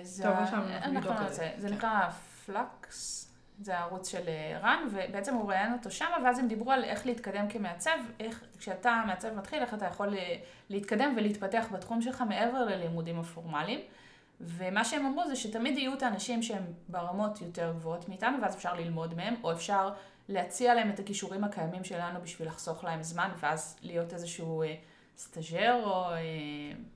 [0.04, 1.52] זה טוב, עכשיו אנחנו נבדוק את זה.
[1.58, 2.10] זה נקרא
[2.46, 3.30] פלקס,
[3.62, 7.06] זה הערוץ של אה, רן, ובעצם הוא ראיין אותו שם, ואז הם דיברו על איך
[7.06, 10.36] להתקדם כמעצב, איך כשאתה מעצב מתחיל, איך אתה יכול אה,
[10.70, 13.80] להתקדם ולהתפתח בתחום שלך מעבר ללימודים הפורמליים.
[14.42, 18.74] ומה שהם אמרו זה שתמיד יהיו את האנשים שהם ברמות יותר גבוהות מאיתנו, ואז אפשר
[18.74, 19.94] ללמוד מהם, או אפשר
[20.30, 24.76] להציע להם את הכישורים הקיימים שלנו בשביל לחסוך להם זמן, ואז להיות איזשהו אה,
[25.18, 26.06] סטאז'ר או...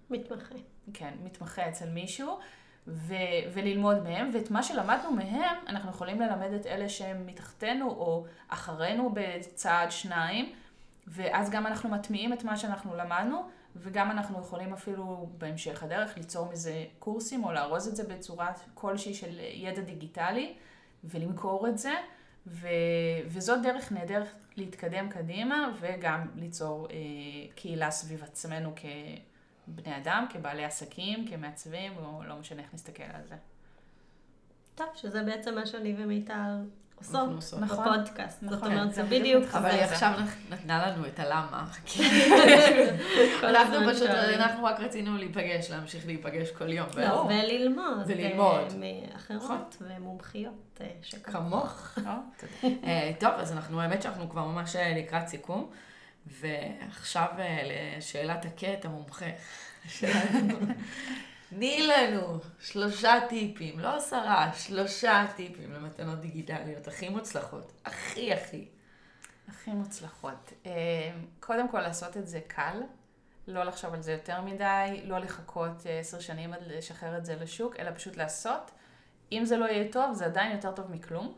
[0.10, 0.56] מתמחה.
[0.94, 2.40] כן, מתמחה אצל מישהו,
[2.88, 3.14] ו-
[3.54, 9.14] וללמוד מהם, ואת מה שלמדנו מהם, אנחנו יכולים ללמד את אלה שהם מתחתינו או אחרינו
[9.14, 10.52] בצעד שניים,
[11.08, 13.44] ואז גם אנחנו מטמיעים את מה שאנחנו למדנו,
[13.76, 19.14] וגם אנחנו יכולים אפילו בהמשך הדרך ליצור מזה קורסים, או לארוז את זה בצורה כלשהי
[19.14, 20.54] של ידע דיגיטלי,
[21.04, 21.94] ולמכור את זה.
[22.48, 22.68] ו...
[23.28, 26.96] וזאת דרך נהדרת להתקדם קדימה וגם ליצור אה,
[27.56, 28.86] קהילה סביב עצמנו כ...
[29.68, 33.36] בני אדם, כבעלי עסקים, כמעצבים, או לא משנה איך נסתכל על זה.
[34.76, 36.64] טוב, שזה בעצם מה שאני ומיטל
[36.96, 38.44] עושות נכון, בפודקאסט.
[38.44, 40.12] נכון, זאת אומרת, זה בדיוק אבל היא עכשיו
[40.50, 41.66] נתנה לנו את הלמה.
[43.44, 46.88] אנחנו פשוט, אנחנו רק רצינו להיפגש, להמשיך להיפגש כל יום.
[46.98, 48.04] לא, וללמוד.
[48.08, 48.74] וללמוד.
[48.80, 49.88] מאחרות נכון.
[49.98, 51.98] ומומחיות אה, שכמוך.
[52.64, 55.70] אה, טוב, אז אנחנו, האמת שאנחנו כבר ממש אה, לקראת סיכום.
[56.28, 57.62] ועכשיו אה,
[57.98, 59.26] לשאלת הקט המומחה
[61.50, 68.68] תני לנו שלושה טיפים, לא עשרה, שלושה טיפים למתנות דיגיטליות הכי מוצלחות, הכי הכי.
[69.48, 70.54] הכי מוצלחות.
[70.66, 70.72] אה,
[71.40, 72.82] קודם כל לעשות את זה קל,
[73.48, 77.36] לא לחשוב על זה יותר מדי, לא לחכות אה, עשר שנים עד לשחרר את זה
[77.36, 78.72] לשוק, אלא פשוט לעשות.
[79.32, 81.38] אם זה לא יהיה טוב, זה עדיין יותר טוב מכלום.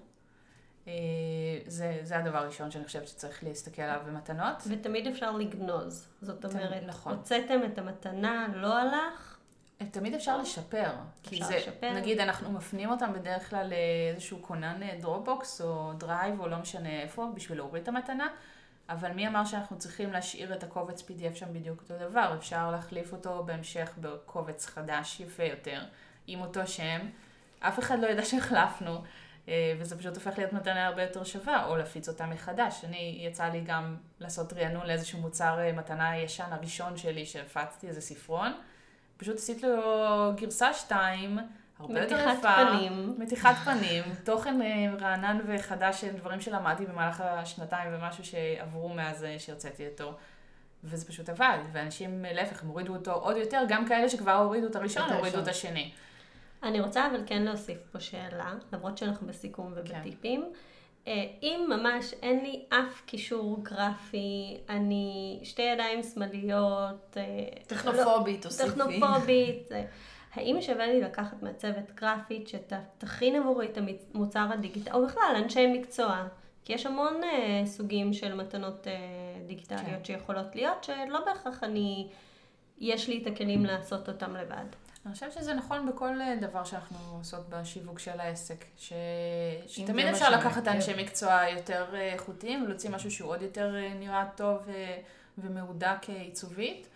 [0.87, 0.93] אה,
[1.67, 4.63] זה, זה הדבר הראשון שאני חושבת שצריך להסתכל עליו במתנות.
[4.67, 6.07] ותמיד אפשר לגנוז.
[6.21, 7.13] זאת אומרת, נכון.
[7.13, 9.37] הוצאתם את המתנה, לא הלך,
[9.91, 10.91] תמיד אפשר לשפר.
[11.23, 11.93] כי אפשר זה, לשפר.
[11.93, 17.27] נגיד, אנחנו מפנים אותם בדרך כלל לאיזשהו כונן דרופבוקס או דרייב או לא משנה איפה,
[17.35, 18.27] בשביל להוריד את המתנה,
[18.89, 22.35] אבל מי אמר שאנחנו צריכים להשאיר את הקובץ PDF שם בדיוק אותו דבר?
[22.37, 25.83] אפשר להחליף אותו בהמשך בקובץ חדש, יפה יותר,
[26.27, 26.99] עם אותו שם.
[27.59, 29.01] אף אחד לא ידע שהחלפנו, אה,
[29.79, 32.85] וזה פשוט הופך להיות מתנה הרבה יותר שווה, או להפיץ אותה מחדש.
[32.85, 38.01] אני, יצא לי גם לעשות רענון לאיזשהו מוצר אה, מתנה ישן הראשון שלי, שהפצתי איזה
[38.01, 38.51] ספרון.
[39.17, 41.39] פשוט עשיתי לו גרסה 2,
[41.79, 42.55] הרבה יותר מתיחת יפה.
[42.55, 43.15] פנים.
[43.17, 49.39] מתיחת פנים, תוכן אה, רענן וחדש של דברים שלמדתי במהלך השנתיים ומשהו שעברו מאז אה,
[49.39, 50.13] שהרציתי אותו.
[50.83, 54.67] וזה פשוט עבד, ואנשים, אה, להפך, הם הורידו אותו עוד יותר, גם כאלה שכבר הורידו
[54.67, 55.39] את הראשון, הורידו.
[55.39, 55.91] את השני.
[56.65, 60.45] אני רוצה אבל כן להוסיף פה שאלה, למרות שאנחנו בסיכום ובטיפים.
[61.07, 67.23] אה, אם ממש אין לי אף קישור גרפי, אני שתי ידיים שמאליות, אה,
[67.67, 68.69] טכנופובית, לא, תוסיפי.
[68.69, 69.85] טכנופובית, אה,
[70.33, 73.77] האם שווה לי לקחת מעצבת גרפית שתכין עבורי את
[74.13, 76.27] המוצר הדיגיטלי, או בכלל אנשי מקצוע?
[76.65, 78.93] כי יש המון אה, סוגים של מתנות אה,
[79.47, 80.03] דיגיטליות כן.
[80.03, 82.07] שיכולות להיות, שלא בהכרח אני,
[82.79, 84.65] יש לי את הכלים לעשות אותם לבד.
[85.05, 88.65] אני חושבת שזה נכון בכל אה, דבר שאנחנו עושות בשיווק של העסק.
[88.77, 88.93] ש...
[89.67, 90.67] שתמיד אפשר לקחת.
[90.67, 94.67] אנשי מקצוע יותר אה, איכותיים ולהוציא משהו שהוא עוד יותר אה, נראה טוב
[95.37, 96.87] ומהודק עיצובית.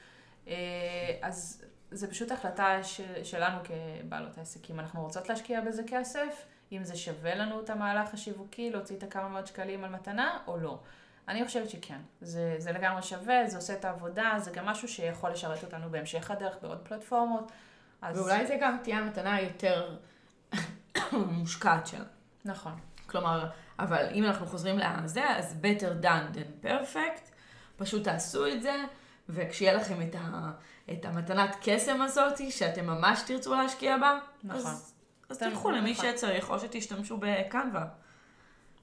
[1.21, 4.71] אז זה פשוט החלטה של, שלנו כבעלות העסק.
[4.71, 9.03] אם אנחנו רוצות להשקיע בזה כסף, אם זה שווה לנו את המהלך השיווקי, להוציא את
[9.03, 10.79] הכמה מאות שקלים על מתנה או לא.
[11.27, 15.29] אני חושבת שכן, זה, זה לגמרי שווה, זה עושה את העבודה, זה גם משהו שיכול
[15.29, 17.51] לשרת אותנו בהמשך הדרך בעוד פלטפורמות.
[18.01, 18.17] אז...
[18.17, 19.95] ואולי זה גם תהיה המתנה היותר
[21.11, 22.05] מושקעת שלה.
[22.45, 22.73] נכון.
[23.07, 27.31] כלומר, אבל אם אנחנו חוזרים לזה, אז better done than perfect,
[27.77, 28.75] פשוט תעשו את זה,
[29.29, 30.51] וכשיהיה לכם את, ה,
[30.91, 34.71] את המתנת קסם הזאת, שאתם ממש תרצו להשקיע בה, נכון.
[34.71, 34.93] אז,
[35.29, 36.05] אז תלכו למי נכון.
[36.11, 37.85] שצריך, או שתשתמשו בקנווה.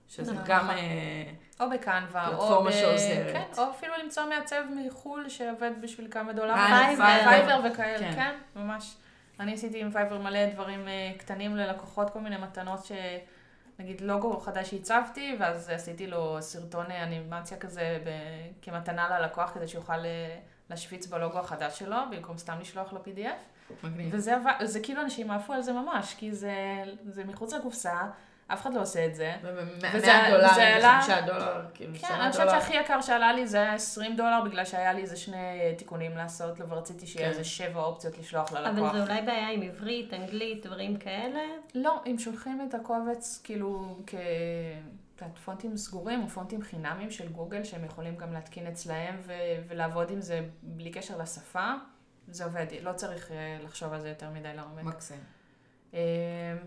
[0.09, 0.45] שזה נכון.
[0.47, 0.71] גם...
[0.71, 0.77] אה,
[1.61, 2.71] או בקנווה, או ב...
[2.71, 3.33] שעוזרת.
[3.33, 6.59] כן, או אפילו למצוא מעצב מחו"ל שעובד בשביל כמה דולרים.
[6.59, 7.25] אה, פייבר.
[7.25, 8.13] פייבר וכאלה, כן.
[8.15, 8.35] כן.
[8.57, 8.97] ממש.
[9.41, 12.93] אני עשיתי עם פייבר מלא דברים אה, קטנים ללקוחות, כל מיני מתנות ש...
[13.79, 18.11] נגיד לוגו חדש שעיצבתי, ואז עשיתי לו סרטון אה, אנימציה כזה ב...
[18.63, 20.39] כמתנה ללקוח, כדי שיוכל אה,
[20.71, 23.85] להשוויץ בלוגו החדש שלו, במקום סתם לשלוח לו PDF.
[23.85, 24.09] מגניב.
[24.13, 24.35] וזה
[24.65, 26.55] זה כאילו אנשים עפו על זה ממש, כי זה,
[27.07, 28.03] זה מחוץ לקופסה,
[28.49, 29.33] אף אחד לא עושה את זה.
[29.43, 32.51] וזה- ו-100 דולר, וזה עלה- 5 דולר, כאילו, כן, 10 אני חושבת.
[32.51, 35.37] שהכי יקר שעלה לי זה היה 20 דולר, בגלל שהיה לי איזה שני
[35.79, 37.31] תיקונים לעשות לו, ורציתי שיהיה כן.
[37.33, 38.93] איזה שבע אופציות לשלוח אבל ללקוח.
[38.93, 41.41] זה אולי בעיה עם עברית, אנגלית, דברים כאלה.
[41.75, 44.15] לא, אם שולחים את הקובץ כאילו כ...
[45.45, 49.33] פונטים סגורים או פונטים חינמים של גוגל, שהם יכולים גם להתקין אצלהם ו-
[49.69, 51.73] ולעבוד עם זה בלי קשר לשפה,
[52.29, 54.83] זה עובד, לא צריך אה, לחשוב על זה יותר מדי לעומק.
[54.85, 55.21] מקסים.
[55.95, 56.01] אה,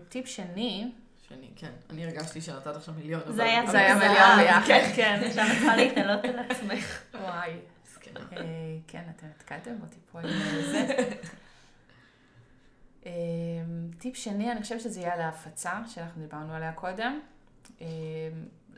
[0.08, 0.92] טיפ שני,
[1.30, 1.70] שני, כן.
[1.90, 3.20] אני הרגשתי שנתת עכשיו מיליון.
[3.22, 4.38] אבל- זה היה זה היה מיליון זהב.
[4.66, 5.20] ביחד, כן.
[5.26, 7.02] עכשיו את צריכה להתעלות על עצמך.
[7.20, 7.56] וואי.
[7.84, 8.20] מסכנה.
[8.32, 8.44] אה,
[8.86, 10.86] כן, אתם התקלתם אותי פה עם אה, זה.
[13.06, 13.10] אה,
[13.98, 17.20] טיפ שני, אני חושבת שזה יהיה על ההפצה, שאנחנו דיברנו עליה קודם.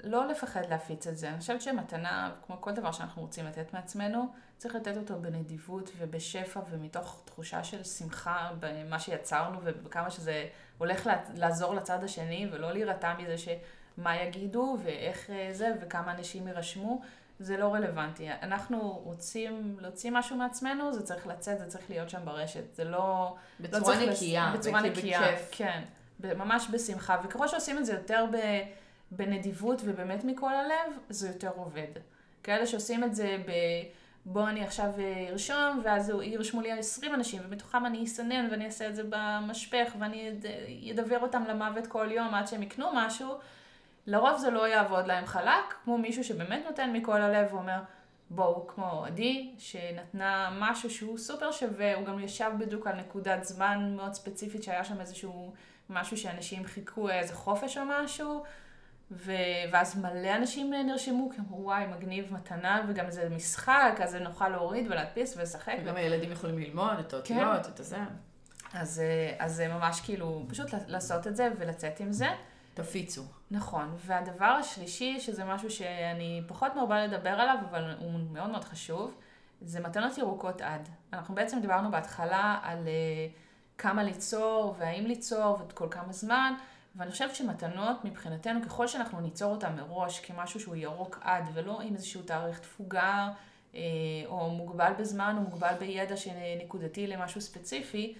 [0.04, 1.28] לא לפחד להפיץ את זה.
[1.28, 6.60] אני חושבת שמתנה, כמו כל דבר שאנחנו רוצים לתת מעצמנו, צריך לתת אותו בנדיבות ובשפע
[6.70, 10.48] ומתוך תחושה של שמחה במה שיצרנו ובכמה שזה
[10.82, 17.00] הולך לעזור לצד השני ולא להירתע מזה שמה יגידו ואיך אה, זה וכמה אנשים יירשמו.
[17.38, 18.28] זה לא רלוונטי.
[18.42, 22.74] אנחנו רוצים להוציא משהו מעצמנו, זה צריך לצאת, זה צריך להיות שם ברשת.
[22.74, 22.98] זה לא...
[22.98, 24.52] לא בצורה לס- נקייה.
[24.58, 25.48] בצורה וכאילו נקייה, בכיף.
[25.52, 25.82] כן.
[26.20, 27.16] ממש בשמחה.
[27.24, 28.36] וככל שעושים את זה יותר ב,
[29.10, 31.88] בנדיבות ובאמת מכל הלב, זה יותר עובד.
[32.42, 33.50] כאלה שעושים את זה ב...
[34.26, 38.88] בוא אני עכשיו אה, ארשום, ואז ירשמו לי 20 אנשים, ומתוכם אני אסנן ואני אעשה
[38.88, 40.46] את זה במשפך, ואני אד-
[41.00, 43.34] אדבר אותם למוות כל יום עד שהם יקנו משהו.
[44.06, 47.78] לרוב זה לא יעבוד להם חלק, כמו מישהו שבאמת נותן מכל הלב ואומר,
[48.30, 53.94] בואו, כמו עדי, שנתנה משהו שהוא סופר שווה, הוא גם ישב בדיוק על נקודת זמן
[53.96, 55.52] מאוד ספציפית, שהיה שם איזשהו
[55.90, 58.42] משהו שאנשים חיכו, איזה חופש או משהו,
[59.12, 59.32] ו...
[59.72, 64.86] ואז מלא אנשים נרשמו, כי אמרו, וואי, מגניב מתנה, וגם זה משחק, אז נוכל להוריד
[64.90, 65.74] ולהדפיס ולשחק.
[65.82, 67.98] וגם הילדים יכולים ללמוד את האותיות, את הזה.
[68.74, 72.28] אז, אה, אז זה ממש כאילו, פשוט לעשות את זה ולצאת עם זה.
[72.74, 73.22] תפיצו.
[73.50, 79.14] נכון, והדבר השלישי, שזה משהו שאני פחות מרבה לדבר עליו, אבל הוא מאוד מאוד חשוב,
[79.60, 80.88] זה מתנות ירוקות עד.
[81.12, 86.54] אנחנו בעצם דיברנו בהתחלה על uh, כמה ליצור, והאם ליצור, וכל כמה זמן,
[86.96, 91.94] ואני חושבת שמתנות מבחינתנו, ככל שאנחנו ניצור אותן מראש כמשהו שהוא ירוק עד, ולא עם
[91.94, 93.28] איזשהו תאריך תפוגה,
[93.74, 93.80] אה,
[94.26, 98.14] או מוגבל בזמן, או מוגבל בידע שנקודתי למשהו ספציפי,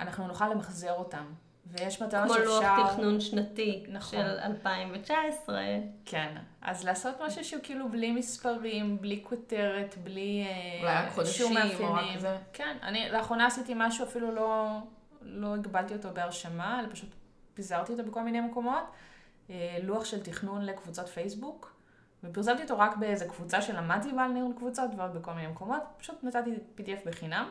[0.00, 1.24] אנחנו נוכל למחזר אותם.
[1.66, 2.76] ויש מתנות כמו שאפשר...
[2.76, 4.18] לוח תכנון שנתי נכון.
[4.18, 5.62] של 2019.
[6.04, 11.46] כן, אז לעשות משהו שהוא כאילו בלי מספרים, בלי כותרת, בלי אה, אולי רק חודשים,
[11.46, 12.18] שום או רק מאפיינים.
[12.18, 12.36] זה.
[12.52, 14.78] כן, אני לאחרונה עשיתי משהו, אפילו לא,
[15.22, 17.08] לא הגבלתי אותו בהרשמה, אלא פשוט
[17.56, 18.82] פיזרתי אותו בכל מיני מקומות.
[19.50, 21.76] אה, לוח של תכנון לקבוצות פייסבוק,
[22.24, 26.24] ופרסמתי אותו רק באיזה קבוצה שלמדתי בה על ניהול קבוצות ועוד בכל מיני מקומות, פשוט
[26.24, 27.50] נתתי PDF בחינם.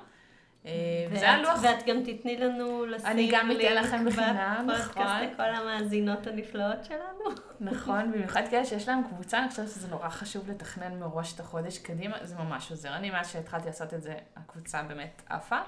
[0.65, 0.71] אה,
[1.11, 5.03] וזה היה ואת- גם תתני לנו לשים אני גם אתן לכם בחינם, נכון.
[5.21, 7.23] לכל המאזינות הנפלאות שלנו.
[7.71, 11.77] נכון, במיוחד כאלה שיש להם קבוצה, אני חושבת שזה נורא חשוב לתכנן מראש את החודש
[11.77, 12.95] קדימה, זה ממש עוזר.
[12.95, 15.59] אני, מאז שהתחלתי לעשות את זה, הקבוצה באמת עפה.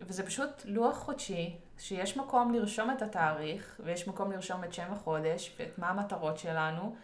[0.00, 5.56] וזה פשוט לוח חודשי, שיש מקום לרשום את התאריך, ויש מקום לרשום את שם החודש,
[5.58, 6.94] ואת מה המטרות שלנו,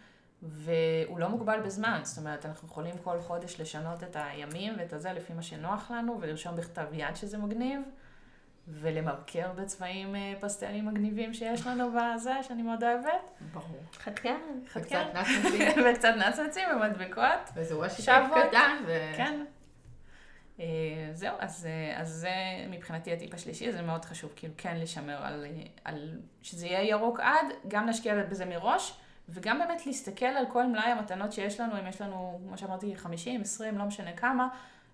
[0.42, 5.12] והוא לא מוגבל בזמן, זאת אומרת, אנחנו יכולים כל חודש לשנות את הימים ואת הזה
[5.12, 7.80] לפי מה שנוח לנו, ולרשום בכתב יד שזה מגניב.
[8.68, 13.30] ולמרקר בצבעים אה, פסטלים מגניבים שיש לנו בזה, שאני מאוד אוהבת.
[13.52, 13.82] ברור.
[13.98, 14.40] חתקן.
[14.76, 17.50] וקצת נצנצים, וקצת נצנצים ומדבקות.
[17.54, 18.02] וזה וושי.
[18.48, 19.12] קטן, ו...
[19.16, 19.44] כן.
[20.60, 20.64] אה,
[21.12, 22.30] זהו, אז, אה, אז זה
[22.70, 25.46] מבחינתי הטיפ השלישי, זה מאוד חשוב, כאילו כן לשמר על,
[25.84, 28.94] על שזה יהיה ירוק עד, גם להשקיע בזה מראש,
[29.28, 33.40] וגם באמת להסתכל על כל מלאי המתנות שיש לנו, אם יש לנו, כמו שאמרתי, 50,
[33.40, 34.48] 20, לא משנה כמה,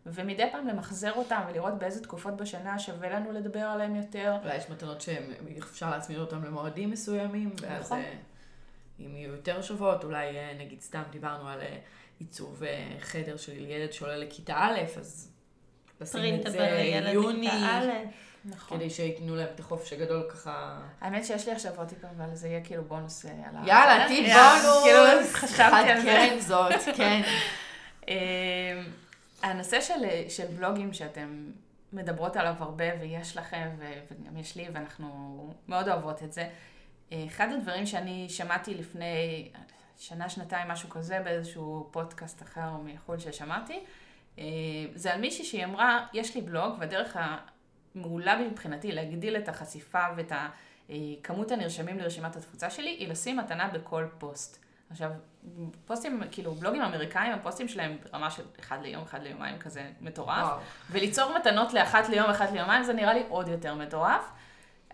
[0.07, 4.37] ומדי פעם למחזר אותם ולראות באיזה תקופות בשנה שווה לנו לדבר עליהם יותר.
[4.43, 7.99] אולי יש מתנות שאפשר להצמיד אותן למועדים מסוימים, ואז נכון.
[7.99, 8.13] אה,
[9.01, 11.61] אם יהיו יותר שוות, אולי נגיד סתם דיברנו על
[12.19, 12.63] עיצוב
[13.01, 15.30] חדר של ילד שעולה לכיתה א', אז
[16.01, 17.49] לשים את זה יוני.
[18.45, 18.79] נכון.
[18.79, 20.81] כדי שייתנו להם את החופש הגדול ככה.
[21.01, 23.63] האמת שיש לי עכשיו עוד טיפ, אבל זה יהיה כאילו בונוס אה, על ה...
[23.67, 24.09] יאללה, בסדר?
[24.09, 24.83] טיפ בונוס!
[24.83, 26.07] כאילו חשבתי על זה.
[26.17, 27.23] כן זאת, כן.
[28.09, 28.83] אה,
[29.43, 31.51] הנושא של, של בלוגים שאתם
[31.93, 36.49] מדברות עליו הרבה ויש לכם וגם יש לי ואנחנו מאוד אוהבות את זה.
[37.13, 39.49] אה, אחד הדברים שאני שמעתי לפני
[39.99, 43.81] שנה, שנתיים, משהו כזה, באיזשהו פודקאסט אחר מחו"ל ששמעתי, אה,
[44.95, 47.17] זה על מישהי שהיא אמרה, יש לי בלוג והדרך
[47.95, 50.33] המעולה מבחינתי להגדיל את החשיפה ואת
[50.91, 54.65] אה, כמות הנרשמים לרשימת התפוצה שלי, היא לשים מתנה בכל פוסט.
[54.91, 55.11] עכשיו,
[55.87, 60.47] פוסטים, כאילו, בלוגים אמריקאים, הפוסטים שלהם ברמה של אחד ליום, אחד ליומיים, כזה מטורף.
[60.47, 60.59] וואו.
[60.91, 64.31] וליצור מתנות לאחת ליום, אחת ליומיים, זה נראה לי עוד יותר מטורף.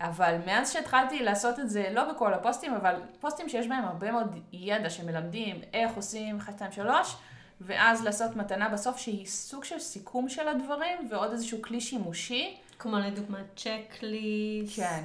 [0.01, 4.41] אבל מאז שהתחלתי לעשות את זה, לא בכל הפוסטים, אבל פוסטים שיש בהם הרבה מאוד
[4.53, 7.17] ידע שמלמדים איך עושים 1, 2, 3,
[7.61, 12.57] ואז לעשות מתנה בסוף שהיא סוג של סיכום של הדברים, ועוד איזשהו כלי שימושי.
[12.79, 14.77] כמו לדוגמה צ'קליסט.
[14.77, 15.05] כן.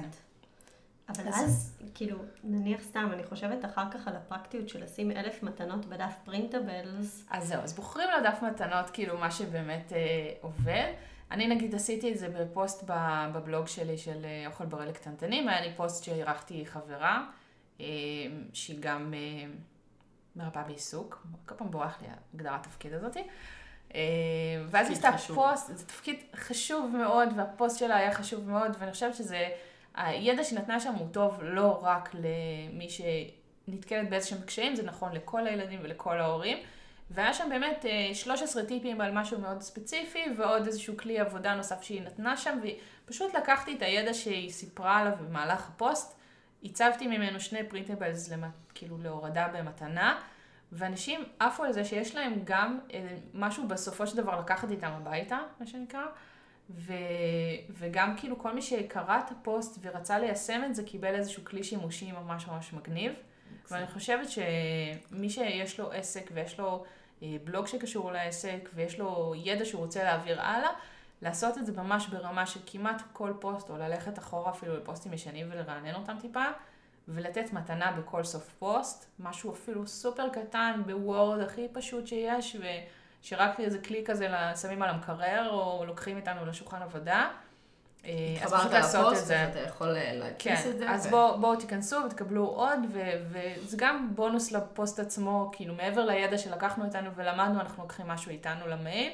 [1.08, 5.42] אבל אז- אז, כאילו, נניח סתם, אני חושבת אחר כך על הפרקטיות של לשים אלף
[5.42, 7.24] מתנות בדף פרינטבלס.
[7.30, 9.98] אז זהו, אז בוחרים לדף מתנות, כאילו, מה שבאמת אה,
[10.40, 10.92] עובד.
[11.30, 12.84] אני נגיד עשיתי את זה בפוסט
[13.32, 17.24] בבלוג שלי של אה, אוכל בריא לקטנטנים, היה לי פוסט שאירחתי חברה,
[17.80, 17.86] אה,
[18.52, 19.18] שהיא גם אה,
[20.36, 23.22] מרפאה בעיסוק, כל פעם בורח לי הגדרת התפקיד הזאתי.
[23.94, 24.00] אה,
[24.66, 25.34] ואז היא עשתה.
[25.34, 29.48] פוסט, זה תפקיד חשוב מאוד, והפוסט שלה היה חשוב מאוד, ואני חושבת שזה,
[29.94, 35.46] הידע שהיא נתנה שם הוא טוב לא רק למי שנתקלת באיזשהם קשיים, זה נכון לכל
[35.46, 36.58] הילדים ולכל ההורים.
[37.10, 41.82] והיה שם באמת אה, 13 טיפים על משהו מאוד ספציפי, ועוד איזשהו כלי עבודה נוסף
[41.82, 42.58] שהיא נתנה שם,
[43.04, 46.18] ופשוט לקחתי את הידע שהיא סיפרה עליו במהלך הפוסט,
[46.64, 48.44] עיצבתי ממנו שני printables, למ...
[48.74, 50.20] כאילו להורדה במתנה,
[50.72, 55.38] ואנשים עפו על זה שיש להם גם אה, משהו בסופו של דבר לקחת איתם הביתה,
[55.60, 56.04] מה שנקרא,
[56.70, 56.92] ו...
[57.70, 62.12] וגם כאילו כל מי שקרא את הפוסט ורצה ליישם את זה, קיבל איזשהו כלי שימושי
[62.12, 63.12] ממש ממש מגניב.
[63.70, 66.84] ואני חושבת שמי שיש לו עסק ויש לו
[67.22, 70.70] אה, בלוג שקשור לעסק ויש לו ידע שהוא רוצה להעביר הלאה,
[71.22, 75.48] לעשות את זה ממש ברמה של כמעט כל פוסט, או ללכת אחורה אפילו לפוסטים ישנים
[75.50, 76.44] ולרענן אותם טיפה,
[77.08, 82.56] ולתת מתנה בכל סוף פוסט, משהו אפילו סופר קטן בוורד הכי פשוט שיש,
[83.22, 84.28] ושרק איזה כלי כזה
[84.62, 87.30] שמים על המקרר, או לוקחים איתנו לשולחן עבודה.
[88.04, 88.10] אה,
[88.42, 89.48] אז פשוט לעשות את זה.
[89.48, 90.90] אתה יכול אה, להדפיס כן, את זה.
[90.90, 96.04] אז ו- בואו בוא תיכנסו ותקבלו עוד, ו- וזה גם בונוס לפוסט עצמו, כאילו מעבר
[96.04, 99.12] לידע שלקחנו איתנו ולמדנו, אנחנו לוקחים משהו איתנו למייל,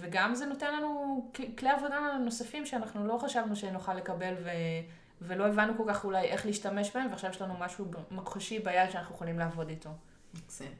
[0.00, 4.50] וגם זה נותן לנו כלי עבודה נוספים שאנחנו לא חשבנו שנוכל לקבל, ו-
[5.20, 9.14] ולא הבנו כל כך אולי איך להשתמש בהם, ועכשיו יש לנו משהו מחושי ביד שאנחנו
[9.14, 9.90] יכולים לעבוד איתו.
[10.34, 10.72] מקסים.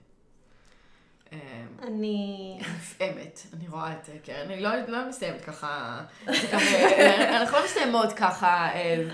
[1.32, 2.58] אה, אני...
[2.60, 7.64] נפעמת, אני רואה את אה, קרן, אני לא, לא מסיימת ככה, זה אה, אנחנו לא
[7.64, 9.04] מסיימות ככה, אה,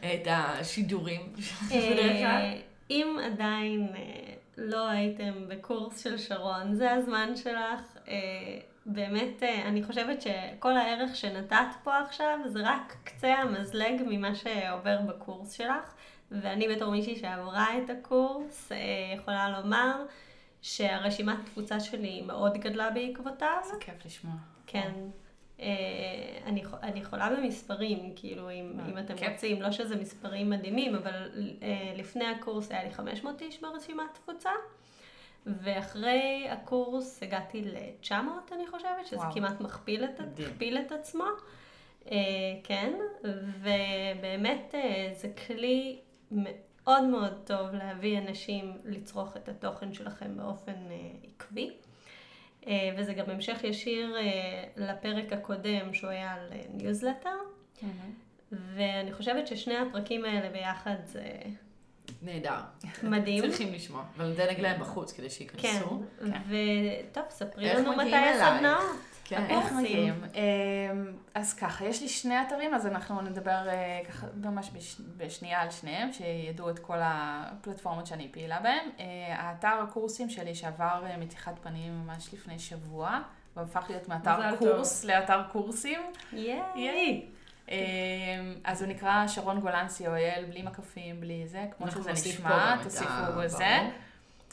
[0.00, 1.32] את השידורים?
[1.72, 7.98] אה, אם עדיין אה, לא הייתם בקורס של שרון, זה הזמן שלך.
[8.86, 14.98] באמת, אה, אני חושבת שכל הערך שנתת פה עכשיו זה רק קצה המזלג ממה שעובר
[15.08, 15.94] בקורס שלך.
[16.30, 18.78] ואני בתור מישהי שעברה את הקורס, אה,
[19.16, 20.04] יכולה לומר
[20.62, 23.56] שהרשימת תפוצה שלי מאוד גדלה בעקבותיו.
[23.64, 24.34] זה כיף לשמוע.
[24.66, 24.92] כן.
[25.60, 25.66] אה,
[26.46, 29.32] אני, אני יכולה במספרים, כאילו, אם, אם אתם כן.
[29.32, 31.30] רוצים, לא שזה מספרים מדהימים, אבל
[31.96, 34.50] לפני הקורס היה לי 500 איש ברשימת תפוצה,
[35.46, 38.12] ואחרי הקורס הגעתי ל-900,
[38.52, 39.34] אני חושבת, שזה וואו.
[39.34, 40.20] כמעט מכפיל את.
[40.38, 41.24] מכפיל את עצמו.
[42.10, 42.16] אה,
[42.64, 42.92] כן,
[43.22, 45.98] ובאמת אה, זה כלי
[46.30, 51.70] מאוד מאוד טוב להביא אנשים לצרוך את התוכן שלכם באופן אה, עקבי.
[52.66, 57.36] אה, וזה גם המשך ישיר אה, לפרק הקודם שהוא היה על ניוזלטר,
[58.52, 61.22] ואני חושבת ששני הפרקים האלה ביחד זה
[62.24, 62.58] נהדר.
[63.02, 63.42] מדהים.
[63.48, 64.02] צריכים לשמוע.
[64.16, 66.02] אבל נדלג להם בחוץ כדי כן, שייכנסו.
[66.20, 68.16] וטוב, ספרי לנו מתי?
[68.16, 68.82] הסדנאות.
[69.26, 69.42] כן.
[69.42, 69.56] אוקיי.
[69.56, 69.72] איך?
[69.72, 70.24] מגיעים?
[70.24, 75.60] אמ, אז ככה, יש לי שני אתרים, אז אנחנו נדבר אה, ככה ממש בש- בשנייה
[75.62, 78.88] על שניהם, שידעו את כל הפלטפורמות שאני פעילה בהן.
[79.00, 79.04] אה,
[79.38, 83.20] האתר הקורסים שלי שעבר אה, מתיחת פנים ממש לפני שבוע,
[83.56, 86.00] והפך להיות מאתר קורס לאתר קורסים.
[86.76, 87.26] ייי.
[87.68, 87.74] אמ,
[88.64, 93.30] אז הוא נקרא שרון גולן co.il, בלי מקפים, בלי זה, כמו שזה נשמע, תוסיפו ה-
[93.30, 93.64] בזה.
[93.80, 93.92] ברור.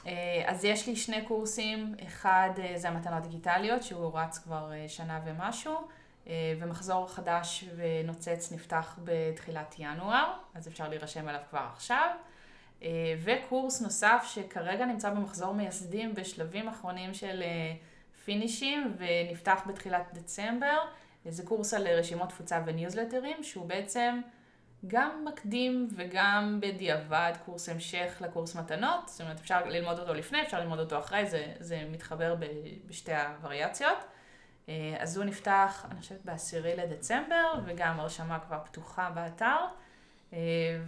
[0.07, 4.89] אה, אז יש לי שני קורסים, אחד אה, זה המתנות דיגיטליות, שהוא רץ כבר אה,
[4.89, 5.75] שנה ומשהו,
[6.59, 12.09] ומחזור חדש ונוצץ נפתח בתחילת ינואר, אז אפשר להירשם אליו כבר עכשיו.
[13.23, 17.43] וקורס נוסף שכרגע נמצא במחזור מייסדים בשלבים אחרונים של
[18.25, 20.77] פינישים, ונפתח בתחילת דצמבר.
[21.29, 24.21] זה קורס על רשימות תפוצה וניוזלטרים, שהוא בעצם
[24.87, 30.59] גם מקדים וגם בדיעבד קורס המשך לקורס מתנות, זאת אומרת אפשר ללמוד אותו לפני, אפשר
[30.59, 32.45] ללמוד אותו אחרי, זה, זה מתחבר ב,
[32.87, 33.97] בשתי הווריאציות.
[34.69, 39.57] אה, אז הוא נפתח, אני חושבת, בעשירי לדצמבר, וגם הרשמה כבר פתוחה באתר.
[40.33, 40.37] אה,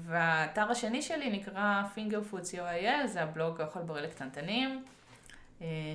[0.05, 4.85] והאתר השני שלי נקרא fingerfood co.il, זה הבלוג האוכל בריא לקטנטנים,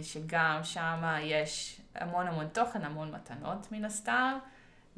[0.02, 4.38] שגם שם יש המון המון תוכן, המון מתנות מן הסתם.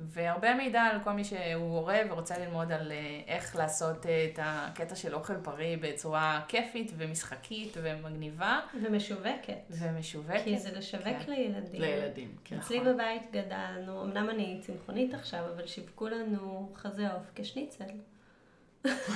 [0.03, 4.39] והרבה מידע על כל מי שהוא הורה ורוצה ללמוד על אה, איך לעשות אה, את
[4.43, 9.59] הקטע של אוכל בריא בצורה כיפית ומשחקית ומגניבה ומשווקת.
[9.71, 10.45] ומשווקת.
[10.45, 11.33] כי זה לשווק כן.
[11.33, 11.81] לילדים.
[11.81, 12.57] לילדים, כן.
[12.57, 17.85] אצלי בבית גדלנו, אמנם אני צמחונית עכשיו, אבל שיווקו לנו חזה עוף כשניצל.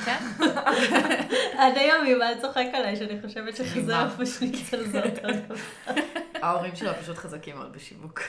[0.05, 0.19] כן?
[1.59, 4.05] עד היום יובל צוחק עליי שאני חושבת שחזה מדהימה.
[4.05, 5.55] עוף ושניצל זה אותו דבר.
[6.43, 8.21] ההורים שלו פשוט חזקים מאוד בשיווק.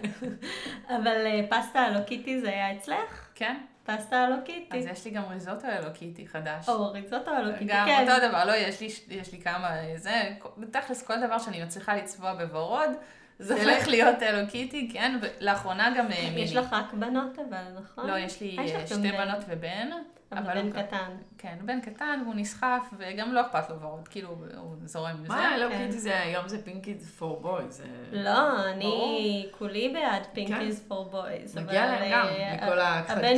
[0.96, 3.28] אבל אה, פסטה הלו קיטי זה היה אצלך?
[3.34, 3.56] כן?
[3.84, 4.78] פסטה הלו קיטי.
[4.78, 6.68] אז יש לי גם ריזוטו אלוקיטי חדש.
[6.68, 8.06] או ריזוטו הלו קיטי, גם כן.
[8.08, 12.34] אותו דבר, לא, יש לי, יש לי כמה, זה, בתכלס כל דבר שאני מצליחה לצבוע
[12.34, 12.90] בוורוד,
[13.38, 16.40] זה הולך להיות אלו קיטי, כן, ולאחרונה גם אה, מיני.
[16.40, 18.06] יש לך רק בנות אבל, נכון?
[18.06, 19.12] לא, יש לי אה, גם שתי.
[19.12, 19.90] בנות ובן.
[20.38, 21.10] אבל בן הוא- קטן.
[21.38, 25.28] כן, בן קטן והוא נסחף, וגם לא אכפת לו ורוד, כאילו, הוא זורם עם זה.
[25.28, 25.86] מה, לא כן.
[25.86, 27.82] קיטי זה, היום זה pink is for boys.
[28.12, 30.30] לא, אני כולי בעד כן.
[30.34, 31.58] Pink is for boys.
[31.58, 32.26] מגיע להם גם,
[32.56, 32.78] מכל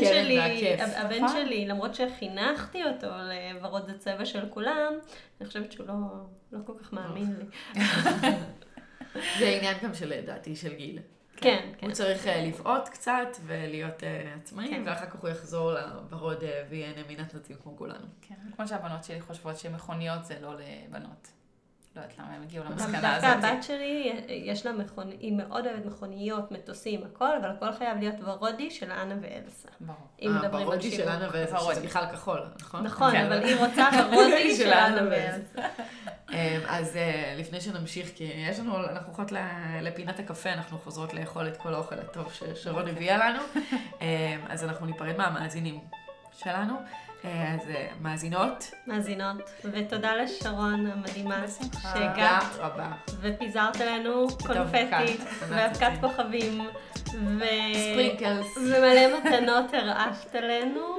[0.04, 0.80] השלל והכיף.
[0.80, 1.28] הב- הבן נכון.
[1.44, 3.06] שלי, למרות שחינכתי אותו
[3.54, 4.92] לוורוד הצבע של כולם,
[5.40, 5.94] אני חושבת שהוא לא,
[6.52, 7.80] לא כל כך מאמין לי.
[9.38, 10.98] זה עניין גם של, לדעתי, של גיל.
[11.36, 11.86] כן, כן.
[11.86, 14.82] הוא צריך אה, לבעוט קצת ולהיות אה, עצמאי, כן.
[14.86, 18.06] ואחר כך הוא יחזור לוורוד אה, וייהנה מנצנצים כמו כולנו.
[18.22, 21.28] כן, כמו שהבנות שלי חושבות שמכוניות זה לא לבנות.
[21.96, 23.44] לא יודעת למה הם הגיעו למסקנה דווקא הזאת.
[23.44, 25.10] הבת שלי, יש לה מכונ...
[25.20, 29.68] היא מאוד אוהבת מכוניות, מטוסים, הכל, אבל הכל חייב להיות ורודי של אנה ואלסה.
[29.80, 29.98] ברור.
[30.22, 30.96] אם מדברים על שיווק.
[30.96, 31.58] של אנה ואלסה.
[31.60, 32.82] שזה בכלל כחול, נכון?
[32.82, 33.26] נכון, כן.
[33.26, 35.68] אבל היא רוצה ורודי של אנה ואלסה.
[36.32, 39.38] אה, אז אה, לפני שנמשיך, כי יש לנו, אנחנו הולכות ל-
[39.82, 43.42] לפינת הקפה, אנחנו חוזרות לאכול את כל האוכל הטוב ששרון הביאה לנו,
[44.02, 45.80] אה, אז אנחנו ניפרד מהמאזינים
[46.38, 46.74] שלנו.
[47.24, 51.92] אה, אז אה, מאזינות, מאזינות, ותודה לשרון המדהימה בשמחה.
[51.92, 52.92] תודה שהגעת רבה.
[53.20, 56.60] ופיזרת לנו קונפטי אבקת, ואבקת כוכבים
[57.14, 57.44] ו...
[57.74, 58.56] sprinkles.
[58.56, 60.96] ומלא מתנות הרעפת עלינו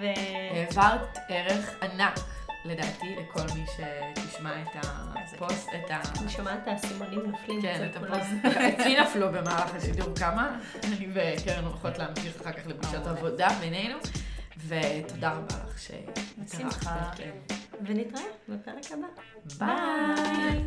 [0.00, 0.04] ו...
[0.50, 2.18] העברת ערך ענק,
[2.64, 4.86] לדעתי, לכל מי שתשמע את
[5.34, 6.00] הפוסט, את ה...
[6.20, 7.96] אני שומעת את האסימונים נופלים כן, את.
[7.96, 8.56] הפוסט.
[8.68, 10.56] אצלי נפלו במהלך השידור כמה.
[10.84, 13.10] אני וקרן הולכות להמשיך אחר כך לפגישת מעולה.
[13.10, 13.98] עבודה בינינו.
[14.66, 17.16] ותודה רבה לך שהתארחת.
[17.16, 17.30] כן.
[17.86, 19.06] ונתראה בפרק הבא.
[19.58, 20.64] ביי.